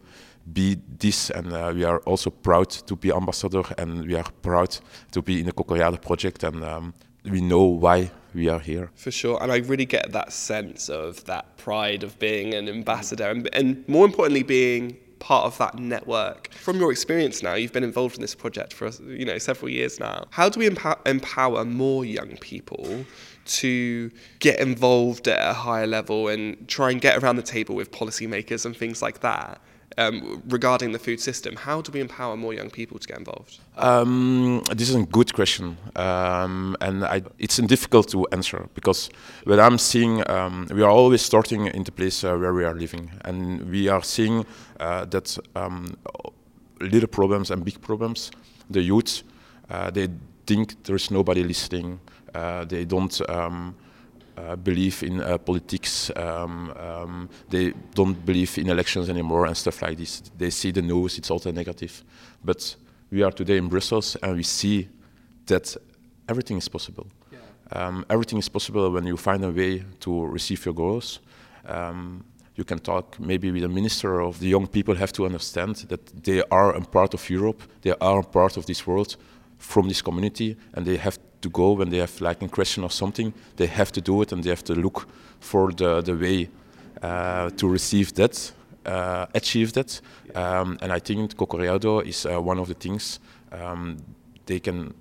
be 0.53 0.77
this 0.99 1.31
and 1.31 1.51
uh, 1.51 1.71
we 1.73 1.83
are 1.83 1.99
also 1.99 2.29
proud 2.29 2.69
to 2.69 2.95
be 2.95 3.11
ambassador 3.11 3.63
and 3.77 4.05
we 4.07 4.15
are 4.15 4.25
proud 4.41 4.77
to 5.11 5.21
be 5.21 5.39
in 5.39 5.45
the 5.45 5.53
Cocoreado 5.53 6.01
project 6.01 6.43
and 6.43 6.63
um, 6.63 6.93
we 7.23 7.41
know 7.41 7.63
why 7.63 8.11
we 8.33 8.49
are 8.49 8.59
here. 8.59 8.91
For 8.95 9.11
sure. 9.11 9.41
And 9.41 9.51
I 9.51 9.57
really 9.57 9.85
get 9.85 10.11
that 10.11 10.31
sense 10.33 10.89
of 10.89 11.23
that 11.25 11.57
pride 11.57 12.03
of 12.03 12.19
being 12.19 12.53
an 12.53 12.69
ambassador 12.69 13.29
and, 13.29 13.49
and 13.53 13.87
more 13.87 14.05
importantly, 14.05 14.43
being 14.43 14.97
part 15.19 15.45
of 15.45 15.57
that 15.57 15.77
network. 15.77 16.51
From 16.53 16.79
your 16.79 16.91
experience 16.91 17.41
now, 17.41 17.53
you've 17.53 17.73
been 17.73 17.83
involved 17.83 18.15
in 18.15 18.21
this 18.21 18.35
project 18.35 18.73
for 18.73 18.89
you 19.03 19.25
know 19.25 19.37
several 19.37 19.69
years 19.69 19.99
now. 19.99 20.25
How 20.31 20.49
do 20.49 20.59
we 20.59 20.67
empower, 20.67 20.97
empower 21.05 21.65
more 21.65 22.05
young 22.05 22.37
people 22.37 23.05
to 23.45 24.11
get 24.39 24.59
involved 24.59 25.27
at 25.27 25.39
a 25.49 25.53
higher 25.53 25.87
level 25.87 26.27
and 26.27 26.67
try 26.67 26.91
and 26.91 26.99
get 26.99 27.21
around 27.21 27.35
the 27.35 27.43
table 27.43 27.75
with 27.75 27.91
policymakers 27.91 28.65
and 28.65 28.75
things 28.75 29.01
like 29.01 29.21
that? 29.21 29.61
Um, 29.97 30.41
regarding 30.47 30.91
the 30.91 30.99
food 30.99 31.19
system. 31.19 31.55
How 31.55 31.81
do 31.81 31.91
we 31.91 32.01
empower 32.01 32.35
more 32.35 32.53
young 32.53 32.69
people 32.69 32.99
to 32.99 33.07
get 33.07 33.17
involved? 33.17 33.59
Um, 33.77 34.61
this 34.75 34.89
is 34.89 34.95
a 34.95 35.03
good 35.03 35.33
question, 35.33 35.77
um, 35.95 36.75
and 36.81 37.03
I, 37.03 37.21
it's 37.39 37.57
difficult 37.57 38.09
to 38.09 38.27
answer 38.31 38.67
because 38.73 39.09
what 39.45 39.59
I'm 39.59 39.77
seeing, 39.77 40.29
um, 40.29 40.67
we 40.73 40.81
are 40.81 40.89
always 40.89 41.21
starting 41.21 41.67
in 41.67 41.83
the 41.83 41.91
place 41.91 42.23
uh, 42.23 42.35
where 42.35 42.53
we 42.53 42.63
are 42.63 42.73
living, 42.73 43.11
and 43.23 43.69
we 43.69 43.87
are 43.87 44.03
seeing 44.03 44.45
uh, 44.79 45.05
that 45.05 45.37
um, 45.55 45.97
little 46.79 47.09
problems 47.09 47.51
and 47.51 47.63
big 47.63 47.81
problems. 47.81 48.31
The 48.69 48.81
youth, 48.81 49.23
uh, 49.69 49.91
they 49.91 50.09
think 50.45 50.83
there 50.83 50.95
is 50.95 51.11
nobody 51.11 51.43
listening. 51.43 51.99
Uh, 52.33 52.65
they 52.65 52.85
don't. 52.85 53.29
Um, 53.29 53.75
uh, 54.37 54.55
believe 54.55 55.03
in 55.03 55.21
uh, 55.21 55.37
politics. 55.37 56.11
Um, 56.15 56.73
um, 56.77 57.29
they 57.49 57.73
don't 57.93 58.25
believe 58.25 58.57
in 58.57 58.69
elections 58.69 59.09
anymore 59.09 59.45
and 59.45 59.55
stuff 59.55 59.81
like 59.81 59.97
this. 59.97 60.21
They 60.37 60.49
see 60.49 60.71
the 60.71 60.81
news; 60.81 61.17
it's 61.17 61.31
all 61.31 61.41
negative. 61.45 62.03
But 62.43 62.75
we 63.11 63.23
are 63.23 63.31
today 63.31 63.57
in 63.57 63.67
Brussels, 63.67 64.17
and 64.21 64.35
we 64.35 64.43
see 64.43 64.87
that 65.45 65.77
everything 66.27 66.57
is 66.57 66.67
possible. 66.67 67.07
Yeah. 67.31 67.39
Um, 67.71 68.05
everything 68.09 68.39
is 68.39 68.49
possible 68.49 68.91
when 68.91 69.05
you 69.05 69.17
find 69.17 69.43
a 69.43 69.51
way 69.51 69.83
to 70.01 70.25
receive 70.25 70.65
your 70.65 70.73
goals. 70.75 71.19
Um, 71.67 72.23
you 72.55 72.63
can 72.63 72.79
talk 72.79 73.19
maybe 73.19 73.51
with 73.51 73.63
a 73.63 73.69
minister 73.69 74.21
of 74.21 74.39
the 74.39 74.47
young 74.47 74.67
people 74.67 74.95
have 74.95 75.11
to 75.13 75.25
understand 75.25 75.75
that 75.89 76.23
they 76.23 76.41
are 76.51 76.73
a 76.73 76.81
part 76.81 77.13
of 77.13 77.29
Europe, 77.29 77.61
they 77.81 77.93
are 77.99 78.19
a 78.19 78.23
part 78.23 78.57
of 78.57 78.65
this 78.65 78.87
world 78.87 79.17
from 79.65 79.87
this 79.87 80.01
community, 80.01 80.55
and 80.73 80.85
they 80.85 80.97
have 80.97 81.17
to 81.41 81.49
go 81.49 81.73
when 81.73 81.89
they 81.89 81.99
have 81.99 82.21
like 82.21 82.41
a 82.41 82.47
question 82.47 82.83
or 82.83 82.91
something. 82.91 83.33
They 83.55 83.67
have 83.67 83.91
to 83.91 84.01
do 84.01 84.21
it, 84.21 84.31
and 84.31 84.43
they 84.43 84.49
have 84.49 84.63
to 84.63 84.73
look 84.73 85.07
for 85.39 85.71
the 85.71 86.01
the 86.01 86.13
way 86.13 86.49
uh, 87.01 87.49
to 87.51 87.67
receive 87.67 88.13
that, 88.13 88.53
uh, 88.85 89.25
achieve 89.33 89.73
that. 89.73 90.01
Um, 90.33 90.77
and 90.81 90.91
I 90.91 90.99
think 90.99 91.35
Cocoreado 91.35 92.01
is 92.05 92.25
uh, 92.25 92.41
one 92.41 92.59
of 92.59 92.67
the 92.67 92.73
things 92.73 93.19
um, 93.51 93.97
they 94.45 94.59
can 94.59 94.93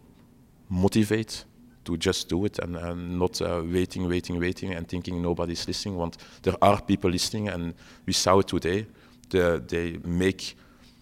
motivate 0.68 1.44
to 1.84 1.96
just 1.96 2.28
do 2.28 2.44
it 2.46 2.58
and, 2.58 2.76
and 2.76 3.18
not 3.18 3.40
uh, 3.42 3.62
waiting, 3.64 4.08
waiting, 4.08 4.40
waiting, 4.40 4.72
and 4.72 4.88
thinking 4.88 5.20
nobody's 5.22 5.66
listening. 5.66 5.96
Want 5.96 6.16
there 6.42 6.56
are 6.62 6.80
people 6.80 7.10
listening, 7.10 7.48
and 7.48 7.74
we 8.06 8.12
saw 8.12 8.38
it 8.38 8.48
today. 8.48 8.86
The, 9.28 9.62
they 9.66 9.98
make 10.04 10.56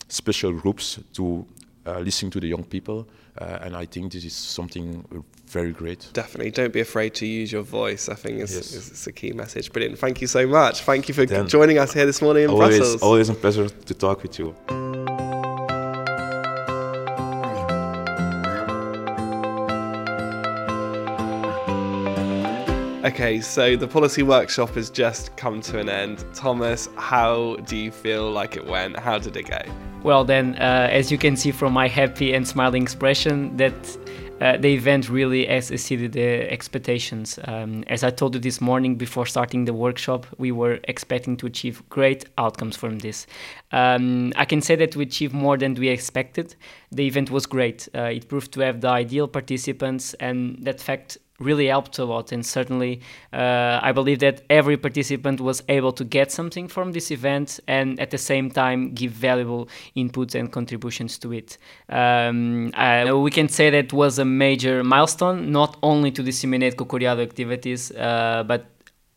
special 0.09 0.53
groups 0.53 0.99
to 1.15 1.47
uh, 1.87 1.99
listen 2.01 2.31
to 2.31 2.41
the 2.41 2.49
young 2.49 2.65
people, 2.65 3.07
uh, 3.39 3.59
and 3.63 3.75
I 3.75 3.87
think 3.87 4.13
this 4.13 4.25
is 4.25 4.35
something 4.35 5.25
very 5.47 5.73
great. 5.73 6.09
Definitely, 6.13 6.51
don't 6.51 6.73
be 6.73 6.81
afraid 6.81 7.15
to 7.15 7.27
use 7.27 7.51
your 7.51 7.63
voice. 7.63 8.09
I 8.09 8.15
think 8.15 8.41
is, 8.41 8.55
yes. 8.55 8.73
is, 8.73 8.91
is 8.91 9.07
a 9.07 9.13
key 9.13 9.33
message. 9.33 9.73
Brilliant. 9.73 9.99
Thank 9.99 10.21
you 10.21 10.27
so 10.27 10.47
much. 10.47 10.83
Thank 10.83 11.09
you 11.09 11.15
for 11.15 11.25
then 11.25 11.49
joining 11.49 11.79
us 11.79 11.93
here 11.93 12.07
this 12.07 12.21
morning 12.21 12.45
in 12.45 12.51
always, 12.51 12.79
Brussels. 12.79 13.03
Always 13.03 13.29
a 13.29 13.35
pleasure 13.35 13.69
to 13.69 13.95
talk 13.95 14.23
with 14.23 14.39
you. 14.39 14.55
Okay, 23.05 23.41
so 23.41 23.77
the 23.77 23.89
policy 23.89 24.23
workshop 24.23 24.71
has 24.71 24.89
just 24.89 25.37
come 25.37 25.61
to 25.63 25.79
an 25.79 25.89
end. 25.89 26.25
Thomas, 26.35 26.89
how 26.97 27.57
do 27.67 27.77
you 27.77 27.91
feel 27.91 28.31
like 28.31 28.57
it 28.57 28.65
went? 28.65 28.97
How 28.97 29.19
did 29.19 29.37
it 29.37 29.43
go? 29.43 29.92
Well, 30.03 30.25
then, 30.25 30.57
uh, 30.57 30.89
as 30.91 31.13
you 31.13 31.19
can 31.19 31.37
see 31.37 31.53
from 31.53 31.73
my 31.73 31.87
happy 31.87 32.35
and 32.35 32.47
smiling 32.47 32.83
expression, 32.83 33.57
that 33.57 33.73
uh, 34.41 34.57
the 34.57 34.75
event 34.75 35.09
really 35.09 35.47
has 35.47 35.71
exceeded 35.71 36.11
the 36.11 36.51
expectations. 36.51 37.39
Um, 37.45 37.85
as 37.87 38.03
I 38.03 38.11
told 38.11 38.35
you 38.35 38.41
this 38.41 38.61
morning 38.61 38.97
before 38.97 39.27
starting 39.27 39.65
the 39.65 39.73
workshop, 39.73 40.27
we 40.39 40.51
were 40.51 40.81
expecting 40.89 41.37
to 41.37 41.47
achieve 41.47 41.89
great 41.89 42.25
outcomes 42.37 42.77
from 42.77 42.99
this. 42.99 43.29
Um, 43.71 44.33
I 44.35 44.45
can 44.45 44.61
say 44.61 44.75
that 44.75 44.97
we 44.97 45.05
achieved 45.05 45.35
more 45.35 45.57
than 45.57 45.75
we 45.75 45.89
expected. 45.89 46.57
The 46.91 47.07
event 47.07 47.31
was 47.31 47.47
great. 47.47 47.89
Uh, 47.95 48.03
it 48.03 48.29
proved 48.29 48.51
to 48.55 48.61
have 48.63 48.81
the 48.81 48.89
ideal 48.89 49.29
participants, 49.29 50.15
and 50.15 50.59
that 50.63 50.81
fact 50.81 51.19
really 51.43 51.67
helped 51.67 51.99
a 51.99 52.05
lot. 52.05 52.33
And 52.33 52.45
certainly, 52.45 53.01
uh, 53.33 53.81
I 53.83 53.93
believe 53.93 54.21
that 54.21 54.43
every 54.49 54.77
participant 54.77 55.41
was 55.41 55.63
able 55.69 55.93
to 55.93 56.05
get 56.05 56.33
something 56.33 56.69
from 56.69 56.93
this 56.93 57.11
event 57.11 57.61
and 57.67 57.99
at 58.01 58.11
the 58.11 58.19
same 58.19 58.51
time 58.51 58.93
give 58.95 59.13
valuable 59.13 59.69
inputs 59.97 60.35
and 60.35 60.51
contributions 60.51 61.19
to 61.19 61.33
it. 61.33 61.59
Um, 61.89 62.73
we 63.23 63.31
can 63.31 63.49
say 63.49 63.71
that 63.71 63.93
was 63.93 64.19
a 64.19 64.25
major 64.25 64.83
milestone, 64.83 65.53
not 65.53 65.77
only 65.83 66.11
to 66.13 66.23
disseminate 66.23 66.77
Cocoreado 66.77 67.23
activities, 67.23 67.91
uh, 67.93 68.45
but 68.47 68.67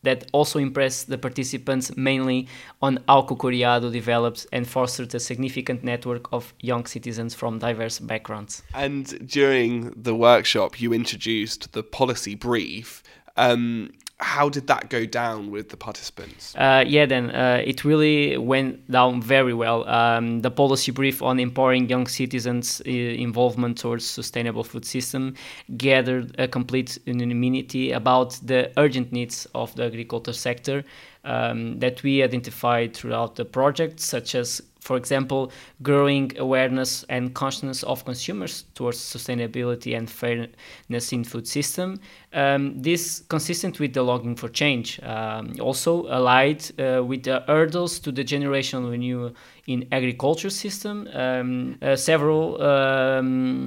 that 0.06 0.28
also 0.32 0.58
impressed 0.58 1.08
the 1.08 1.18
participants 1.18 1.96
mainly 1.96 2.48
on 2.80 2.98
how 3.08 3.22
Cocoreado 3.22 3.92
developed 3.92 4.46
and 4.52 4.66
fostered 4.66 5.14
a 5.14 5.20
significant 5.20 5.84
network 5.84 6.32
of 6.32 6.54
young 6.60 6.86
citizens 6.86 7.34
from 7.34 7.58
diverse 7.58 7.98
backgrounds. 7.98 8.62
And 8.74 9.28
during 9.28 9.90
the 9.90 10.14
workshop, 10.14 10.80
you 10.80 10.92
introduced 10.92 11.72
the 11.72 11.82
policy 11.82 12.34
brief. 12.34 13.02
Um, 13.36 13.90
how 14.18 14.48
did 14.48 14.66
that 14.66 14.88
go 14.88 15.04
down 15.04 15.50
with 15.50 15.68
the 15.68 15.76
participants? 15.76 16.54
Uh, 16.56 16.82
yeah, 16.86 17.04
then 17.04 17.30
uh, 17.30 17.62
it 17.64 17.84
really 17.84 18.38
went 18.38 18.90
down 18.90 19.20
very 19.20 19.52
well. 19.52 19.86
Um, 19.88 20.40
the 20.40 20.50
policy 20.50 20.90
brief 20.90 21.22
on 21.22 21.38
empowering 21.38 21.88
young 21.90 22.06
citizens' 22.06 22.80
uh, 22.86 22.90
involvement 22.90 23.76
towards 23.76 24.06
sustainable 24.06 24.64
food 24.64 24.86
system 24.86 25.34
gathered 25.76 26.34
a 26.38 26.48
complete 26.48 26.98
unanimity 27.04 27.92
about 27.92 28.38
the 28.42 28.72
urgent 28.78 29.12
needs 29.12 29.46
of 29.54 29.74
the 29.74 29.84
agriculture 29.84 30.32
sector 30.32 30.82
um, 31.24 31.78
that 31.80 32.02
we 32.02 32.22
identified 32.22 32.96
throughout 32.96 33.36
the 33.36 33.44
project, 33.44 34.00
such 34.00 34.34
as 34.34 34.62
for 34.86 34.96
example, 34.96 35.50
growing 35.82 36.32
awareness 36.38 37.04
and 37.08 37.34
consciousness 37.34 37.82
of 37.82 38.04
consumers 38.04 38.64
towards 38.74 38.98
sustainability 38.98 39.96
and 39.98 40.08
fairness 40.08 41.12
in 41.12 41.24
food 41.24 41.48
system. 41.48 41.98
Um, 42.32 42.80
this 42.80 43.24
consistent 43.28 43.80
with 43.80 43.92
the 43.94 44.02
longing 44.02 44.36
for 44.36 44.48
change. 44.48 45.00
Um, 45.02 45.54
also 45.60 46.06
allied 46.08 46.62
uh, 46.80 47.02
with 47.04 47.24
the 47.24 47.42
hurdles 47.48 47.98
to 48.00 48.12
the 48.12 48.24
generational 48.24 48.90
renewal 48.90 49.32
in 49.66 49.88
agriculture 49.90 50.50
system. 50.50 51.08
Um, 51.12 51.78
uh, 51.82 51.96
several 51.96 52.62
um, 52.62 53.66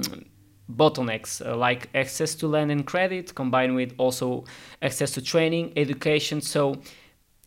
bottlenecks 0.76 1.44
uh, 1.44 1.56
like 1.56 1.90
access 1.94 2.34
to 2.36 2.46
land 2.46 2.70
and 2.70 2.86
credit 2.86 3.34
combined 3.34 3.74
with 3.74 3.92
also 3.98 4.44
access 4.82 5.10
to 5.10 5.20
training 5.20 5.72
education 5.76 6.40
so 6.40 6.76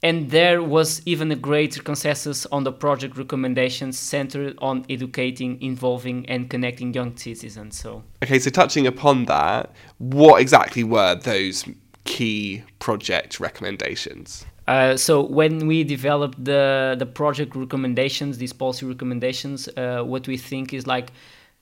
and 0.03 0.29
there 0.31 0.61
was 0.61 1.01
even 1.05 1.31
a 1.31 1.35
greater 1.35 1.81
consensus 1.81 2.45
on 2.47 2.65
the 2.65 2.71
project 2.73 3.17
recommendations 3.17 3.97
centered 3.97 4.53
on 4.57 4.85
educating, 4.89 5.59
involving, 5.61 6.29
and 6.29 6.49
connecting 6.49 6.93
young 6.93 7.15
citizens. 7.15 7.79
So, 7.79 8.03
okay, 8.21 8.37
so 8.37 8.49
touching 8.49 8.85
upon 8.85 9.25
that, 9.25 9.71
what 9.99 10.41
exactly 10.41 10.83
were 10.83 11.15
those 11.15 11.63
key 12.03 12.63
project 12.79 13.39
recommendations? 13.39 14.45
Uh, 14.67 14.97
so 14.97 15.21
when 15.21 15.67
we 15.67 15.83
developed 15.83 16.43
the 16.43 16.95
the 16.99 17.05
project 17.05 17.55
recommendations, 17.55 18.37
these 18.37 18.53
policy 18.53 18.85
recommendations, 18.85 19.69
uh, 19.77 20.03
what 20.03 20.27
we 20.27 20.37
think 20.37 20.73
is 20.73 20.85
like 20.85 21.11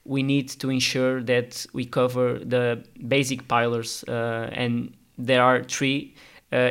we 0.04 0.22
need 0.22 0.48
to 0.48 0.68
ensure 0.68 1.22
that 1.22 1.64
we 1.72 1.84
cover 1.84 2.40
the 2.40 2.84
basic 3.06 3.46
pillars, 3.46 4.04
uh, 4.08 4.50
and 4.52 4.92
there 5.16 5.42
are 5.42 5.62
three 5.62 6.14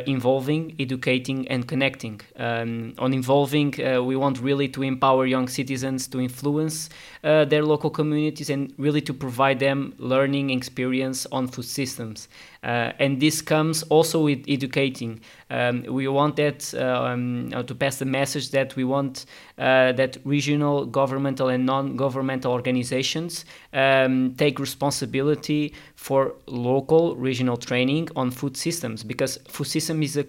involving, 0.06 0.74
educating, 0.78 1.48
and 1.48 1.66
connecting. 1.66 2.20
Um, 2.36 2.94
on 2.98 3.12
involving, 3.12 3.74
uh, 3.84 4.02
we 4.02 4.16
want 4.16 4.40
really 4.40 4.68
to 4.68 4.82
empower 4.82 5.26
young 5.26 5.48
citizens 5.48 6.06
to 6.08 6.20
influence 6.20 6.88
uh, 7.24 7.44
their 7.44 7.64
local 7.64 7.90
communities 7.90 8.50
and 8.50 8.72
really 8.78 9.00
to 9.02 9.12
provide 9.12 9.58
them 9.58 9.94
learning 9.98 10.50
experience 10.50 11.26
on 11.32 11.48
food 11.48 11.64
systems. 11.64 12.28
Uh, 12.62 12.92
and 12.98 13.20
this 13.20 13.42
comes 13.42 13.82
also 13.84 14.22
with 14.22 14.44
educating. 14.46 15.20
Um, 15.50 15.82
we 15.88 16.06
want 16.06 16.36
that 16.36 16.72
um, 16.74 17.50
to 17.50 17.74
pass 17.74 17.98
the 17.98 18.04
message 18.04 18.50
that 18.50 18.76
we 18.76 18.84
want 18.84 19.26
uh, 19.58 19.92
that 19.92 20.18
regional, 20.24 20.86
governmental, 20.86 21.48
and 21.48 21.66
non-governmental 21.66 22.52
organizations 22.52 23.44
um, 23.72 24.34
take 24.36 24.60
responsibility 24.60 25.74
for 25.96 26.34
local, 26.46 27.16
regional 27.16 27.56
training 27.56 28.08
on 28.14 28.30
food 28.30 28.56
systems 28.56 29.02
because 29.02 29.38
food 29.48 29.66
system 29.66 30.02
is 30.02 30.16
a 30.16 30.26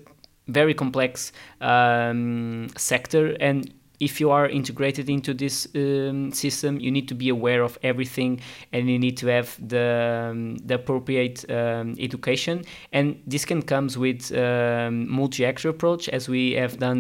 very 0.48 0.74
complex 0.74 1.32
um, 1.62 2.68
sector 2.76 3.38
and 3.40 3.74
if 4.04 4.20
you 4.20 4.32
are 4.32 4.48
integrated 4.48 5.10
into 5.10 5.34
this 5.34 5.68
um, 5.76 6.32
system, 6.32 6.80
you 6.80 6.92
need 6.92 7.08
to 7.08 7.16
be 7.16 7.30
aware 7.30 7.64
of 7.64 7.78
everything, 7.84 8.42
and 8.72 8.90
you 8.90 9.00
need 9.00 9.18
to 9.18 9.28
have 9.28 9.58
the 9.68 10.30
um, 10.32 10.58
the 10.58 10.76
appropriate 10.76 11.50
um, 11.50 11.96
education. 12.00 12.64
And 12.92 13.22
this 13.26 13.46
can 13.46 13.62
comes 13.62 13.98
with 13.98 14.32
um, 14.32 15.10
multi-actor 15.10 15.70
approach, 15.70 16.10
as 16.10 16.28
we 16.28 16.52
have 16.54 16.78
done 16.80 17.00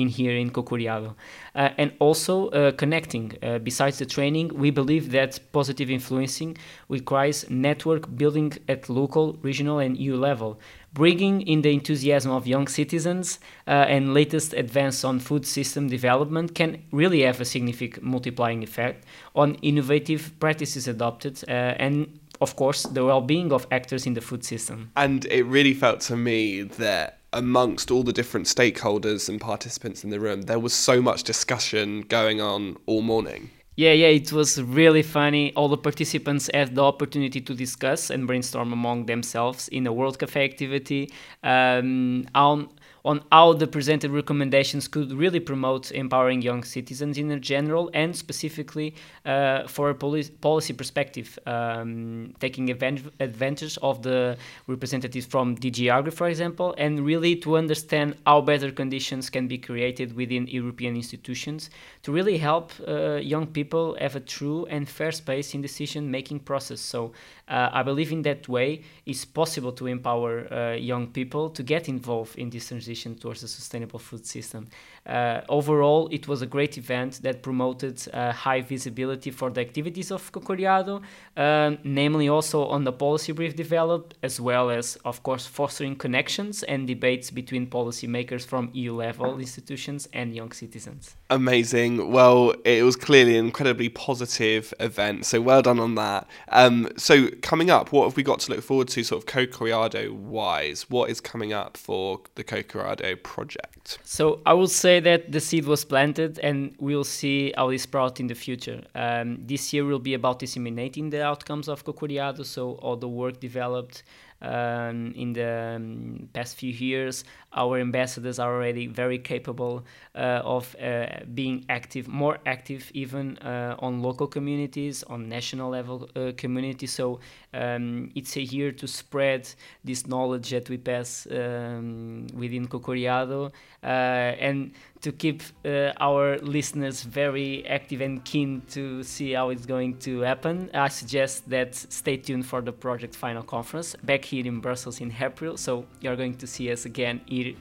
in 0.00 0.08
here 0.08 0.36
in 0.36 0.50
Cocoreado. 0.50 1.14
Uh, 1.54 1.70
and 1.78 1.92
also 1.98 2.48
uh, 2.50 2.70
connecting. 2.72 3.32
Uh, 3.42 3.58
besides 3.58 3.98
the 3.98 4.06
training, 4.06 4.48
we 4.54 4.70
believe 4.70 5.10
that 5.10 5.40
positive 5.50 5.90
influencing 5.90 6.56
requires 6.88 7.48
network 7.50 8.16
building 8.16 8.52
at 8.68 8.88
local, 8.88 9.36
regional, 9.42 9.80
and 9.80 9.96
EU 9.96 10.16
level. 10.16 10.60
Bringing 10.92 11.42
in 11.42 11.62
the 11.62 11.72
enthusiasm 11.72 12.32
of 12.32 12.46
young 12.46 12.66
citizens 12.66 13.38
uh, 13.66 13.70
and 13.70 14.14
latest 14.14 14.52
advance 14.54 15.04
on 15.04 15.18
food 15.18 15.46
system 15.46 15.88
development 15.88 16.54
can 16.54 16.82
really 16.92 17.22
have 17.22 17.40
a 17.40 17.44
significant 17.44 18.04
multiplying 18.04 18.62
effect 18.62 19.04
on 19.34 19.54
innovative 19.56 20.32
practices 20.40 20.88
adopted 20.88 21.42
uh, 21.48 21.52
and 21.78 22.18
of 22.40 22.56
course 22.56 22.82
the 22.84 23.04
well-being 23.04 23.52
of 23.52 23.66
actors 23.70 24.06
in 24.06 24.14
the 24.14 24.20
food 24.20 24.44
system 24.44 24.90
And 24.96 25.24
it 25.26 25.44
really 25.44 25.74
felt 25.74 26.00
to 26.02 26.16
me 26.16 26.62
that 26.62 27.20
amongst 27.32 27.90
all 27.90 28.02
the 28.02 28.12
different 28.12 28.46
stakeholders 28.46 29.28
and 29.28 29.40
participants 29.40 30.02
in 30.04 30.10
the 30.10 30.18
room, 30.18 30.42
there 30.42 30.58
was 30.58 30.72
so 30.72 31.00
much 31.00 31.22
discussion 31.22 32.02
going 32.02 32.40
on 32.40 32.76
all 32.86 33.02
morning. 33.02 33.50
Yeah, 33.76 33.92
yeah, 33.92 34.08
it 34.08 34.32
was 34.32 34.60
really 34.60 35.02
funny. 35.02 35.54
All 35.54 35.68
the 35.68 35.78
participants 35.78 36.50
had 36.52 36.74
the 36.74 36.82
opportunity 36.84 37.40
to 37.40 37.54
discuss 37.54 38.10
and 38.10 38.26
brainstorm 38.26 38.72
among 38.72 39.06
themselves 39.06 39.68
in 39.68 39.86
a 39.86 39.92
World 39.92 40.18
Cafe 40.18 40.44
activity 40.44 41.10
um, 41.42 42.26
on 42.34 42.68
on 43.02 43.22
how 43.32 43.54
the 43.54 43.66
presented 43.66 44.10
recommendations 44.10 44.86
could 44.86 45.10
really 45.14 45.40
promote 45.40 45.90
empowering 45.92 46.42
young 46.42 46.62
citizens 46.62 47.16
in 47.16 47.40
general 47.40 47.90
and 47.94 48.14
specifically 48.14 48.94
uh, 49.24 49.66
for 49.66 49.88
a 49.88 49.94
poli- 49.94 50.28
policy 50.42 50.74
perspective, 50.74 51.38
um, 51.46 52.34
taking 52.40 52.68
advan- 52.68 53.10
advantage 53.18 53.78
of 53.80 54.02
the 54.02 54.36
representatives 54.66 55.24
from 55.24 55.56
DG 55.56 55.88
Agri, 55.88 56.10
for 56.10 56.28
example, 56.28 56.74
and 56.76 57.06
really 57.06 57.34
to 57.36 57.56
understand 57.56 58.16
how 58.26 58.42
better 58.42 58.70
conditions 58.70 59.30
can 59.30 59.48
be 59.48 59.56
created 59.56 60.14
within 60.14 60.46
European 60.48 60.94
institutions 60.94 61.70
to 62.02 62.12
really 62.12 62.38
help 62.38 62.72
uh, 62.86 63.16
young 63.16 63.46
people 63.46 63.96
have 64.00 64.16
a 64.16 64.20
true 64.20 64.66
and 64.66 64.88
fair 64.88 65.12
space 65.12 65.54
in 65.54 65.60
decision-making 65.60 66.40
process. 66.40 66.80
So 66.80 67.12
uh, 67.48 67.68
I 67.72 67.82
believe 67.82 68.12
in 68.12 68.22
that 68.22 68.48
way 68.48 68.82
it's 69.04 69.24
possible 69.24 69.72
to 69.72 69.86
empower 69.86 70.52
uh, 70.52 70.72
young 70.76 71.08
people 71.08 71.50
to 71.50 71.62
get 71.62 71.88
involved 71.88 72.38
in 72.38 72.48
this 72.48 72.68
transition 72.68 73.16
towards 73.16 73.42
a 73.42 73.48
sustainable 73.48 73.98
food 73.98 74.24
system. 74.24 74.68
Uh, 75.06 75.40
overall, 75.48 76.08
it 76.10 76.28
was 76.28 76.42
a 76.42 76.46
great 76.46 76.78
event 76.78 77.20
that 77.22 77.42
promoted 77.42 78.00
uh, 78.12 78.32
high 78.32 78.60
visibility 78.60 79.30
for 79.30 79.50
the 79.50 79.60
activities 79.60 80.10
of 80.10 80.30
Cocoreado, 80.32 81.02
um, 81.36 81.78
namely 81.84 82.28
also 82.28 82.66
on 82.66 82.84
the 82.84 82.92
policy 82.92 83.32
brief 83.32 83.56
developed, 83.56 84.14
as 84.22 84.40
well 84.40 84.70
as, 84.70 84.96
of 85.04 85.22
course, 85.22 85.46
fostering 85.46 85.96
connections 85.96 86.62
and 86.62 86.86
debates 86.86 87.30
between 87.30 87.66
policymakers 87.66 88.46
from 88.46 88.70
EU 88.72 88.94
level 88.94 89.38
institutions 89.38 90.08
and 90.12 90.34
young 90.34 90.52
citizens. 90.52 91.16
Amazing. 91.30 91.89
Well, 91.98 92.54
it 92.64 92.84
was 92.84 92.96
clearly 92.96 93.36
an 93.36 93.44
incredibly 93.46 93.88
positive 93.88 94.72
event. 94.80 95.26
So 95.26 95.40
well 95.40 95.62
done 95.62 95.78
on 95.78 95.94
that. 95.96 96.26
Um, 96.48 96.88
so 96.96 97.28
coming 97.42 97.70
up, 97.70 97.92
what 97.92 98.04
have 98.04 98.16
we 98.16 98.22
got 98.22 98.40
to 98.40 98.52
look 98.52 98.62
forward 98.62 98.88
to, 98.88 99.02
sort 99.02 99.22
of 99.22 99.28
Cocoreado 99.28 100.12
wise? 100.12 100.88
What 100.90 101.10
is 101.10 101.20
coming 101.20 101.52
up 101.52 101.76
for 101.76 102.20
the 102.34 102.44
Cocoreado 102.44 103.22
project? 103.22 103.98
So 104.04 104.40
I 104.46 104.54
would 104.54 104.70
say 104.70 105.00
that 105.00 105.32
the 105.32 105.40
seed 105.40 105.66
was 105.66 105.84
planted, 105.84 106.38
and 106.40 106.74
we'll 106.78 107.04
see 107.04 107.52
how 107.56 107.70
it 107.70 107.78
sprout 107.78 108.20
in 108.20 108.26
the 108.26 108.34
future. 108.34 108.82
Um, 108.94 109.46
this 109.46 109.72
year 109.72 109.84
will 109.84 109.98
be 109.98 110.14
about 110.14 110.38
disseminating 110.38 111.10
the 111.10 111.24
outcomes 111.24 111.68
of 111.68 111.84
Cocoreado, 111.84 112.44
so 112.44 112.72
all 112.72 112.96
the 112.96 113.08
work 113.08 113.40
developed 113.40 114.02
um, 114.42 115.12
in 115.16 115.32
the 115.32 115.74
um, 115.76 116.28
past 116.32 116.56
few 116.56 116.72
years. 116.72 117.24
Our 117.52 117.78
ambassadors 117.78 118.38
are 118.38 118.54
already 118.54 118.86
very 118.86 119.18
capable 119.18 119.84
uh, 120.14 120.42
of 120.44 120.76
uh, 120.80 121.06
being 121.34 121.64
active, 121.68 122.06
more 122.06 122.38
active 122.46 122.90
even 122.94 123.38
uh, 123.38 123.74
on 123.80 124.02
local 124.02 124.26
communities, 124.26 125.02
on 125.04 125.28
national 125.28 125.70
level 125.70 126.08
communities. 126.36 126.92
So 126.92 127.20
um, 127.52 128.10
it's 128.14 128.36
a 128.36 128.42
year 128.42 128.70
to 128.72 128.86
spread 128.86 129.48
this 129.84 130.06
knowledge 130.06 130.50
that 130.50 130.68
we 130.70 130.78
pass 130.78 131.26
um, 131.30 132.26
within 132.34 132.68
Cocoreado 132.68 133.50
and 133.82 134.72
to 135.00 135.12
keep 135.12 135.42
our 135.64 136.38
listeners 136.38 137.02
very 137.02 137.66
active 137.66 138.00
and 138.00 138.22
keen 138.24 138.62
to 138.68 139.02
see 139.02 139.32
how 139.32 139.48
it's 139.48 139.66
going 139.66 139.96
to 139.98 140.20
happen. 140.20 140.70
I 140.74 140.88
suggest 140.88 141.48
that 141.48 141.74
stay 141.74 142.18
tuned 142.18 142.46
for 142.46 142.60
the 142.60 142.72
project 142.72 143.14
final 143.14 143.42
conference 143.42 143.96
back 144.02 144.24
here 144.24 144.46
in 144.46 144.60
Brussels 144.60 145.00
in 145.00 145.12
April. 145.18 145.56
So 145.56 145.86
you're 146.00 146.16
going 146.16 146.36
to 146.36 146.46
see 146.46 146.70
us 146.70 146.84
again 146.84 147.22
here 147.42 147.54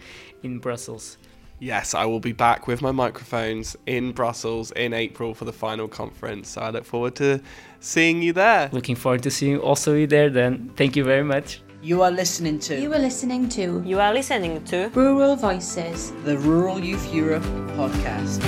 in 0.43 0.59
Brussels. 0.59 1.17
Yes, 1.61 1.93
I 1.93 2.05
will 2.05 2.21
be 2.21 2.31
back 2.31 2.67
with 2.67 2.81
my 2.81 2.91
microphones 2.91 3.75
in 3.85 4.13
Brussels 4.13 4.71
in 4.71 4.93
April 4.93 5.33
for 5.33 5.43
the 5.43 5.51
final 5.51 5.89
conference. 5.89 6.49
So 6.49 6.61
I 6.61 6.69
look 6.69 6.85
forward 6.85 7.15
to 7.17 7.41
seeing 7.81 8.21
you 8.21 8.31
there. 8.31 8.69
Looking 8.71 8.95
forward 8.95 9.23
to 9.23 9.31
seeing 9.31 9.57
also 9.57 9.93
you 9.93 10.07
there 10.07 10.29
then. 10.29 10.71
Thank 10.77 10.95
you 10.95 11.03
very 11.03 11.23
much. 11.23 11.61
You 11.81 12.01
are 12.01 12.11
listening 12.11 12.59
to 12.59 12.79
You 12.79 12.93
are 12.93 12.99
listening 12.99 13.49
to 13.49 13.81
You 13.85 13.99
are 13.99 14.13
listening 14.13 14.63
to 14.65 14.89
Rural 14.93 15.35
Voices. 15.35 16.11
the 16.23 16.37
Rural 16.37 16.79
Youth 16.79 17.13
Europe 17.13 17.43
podcast. 17.77 18.39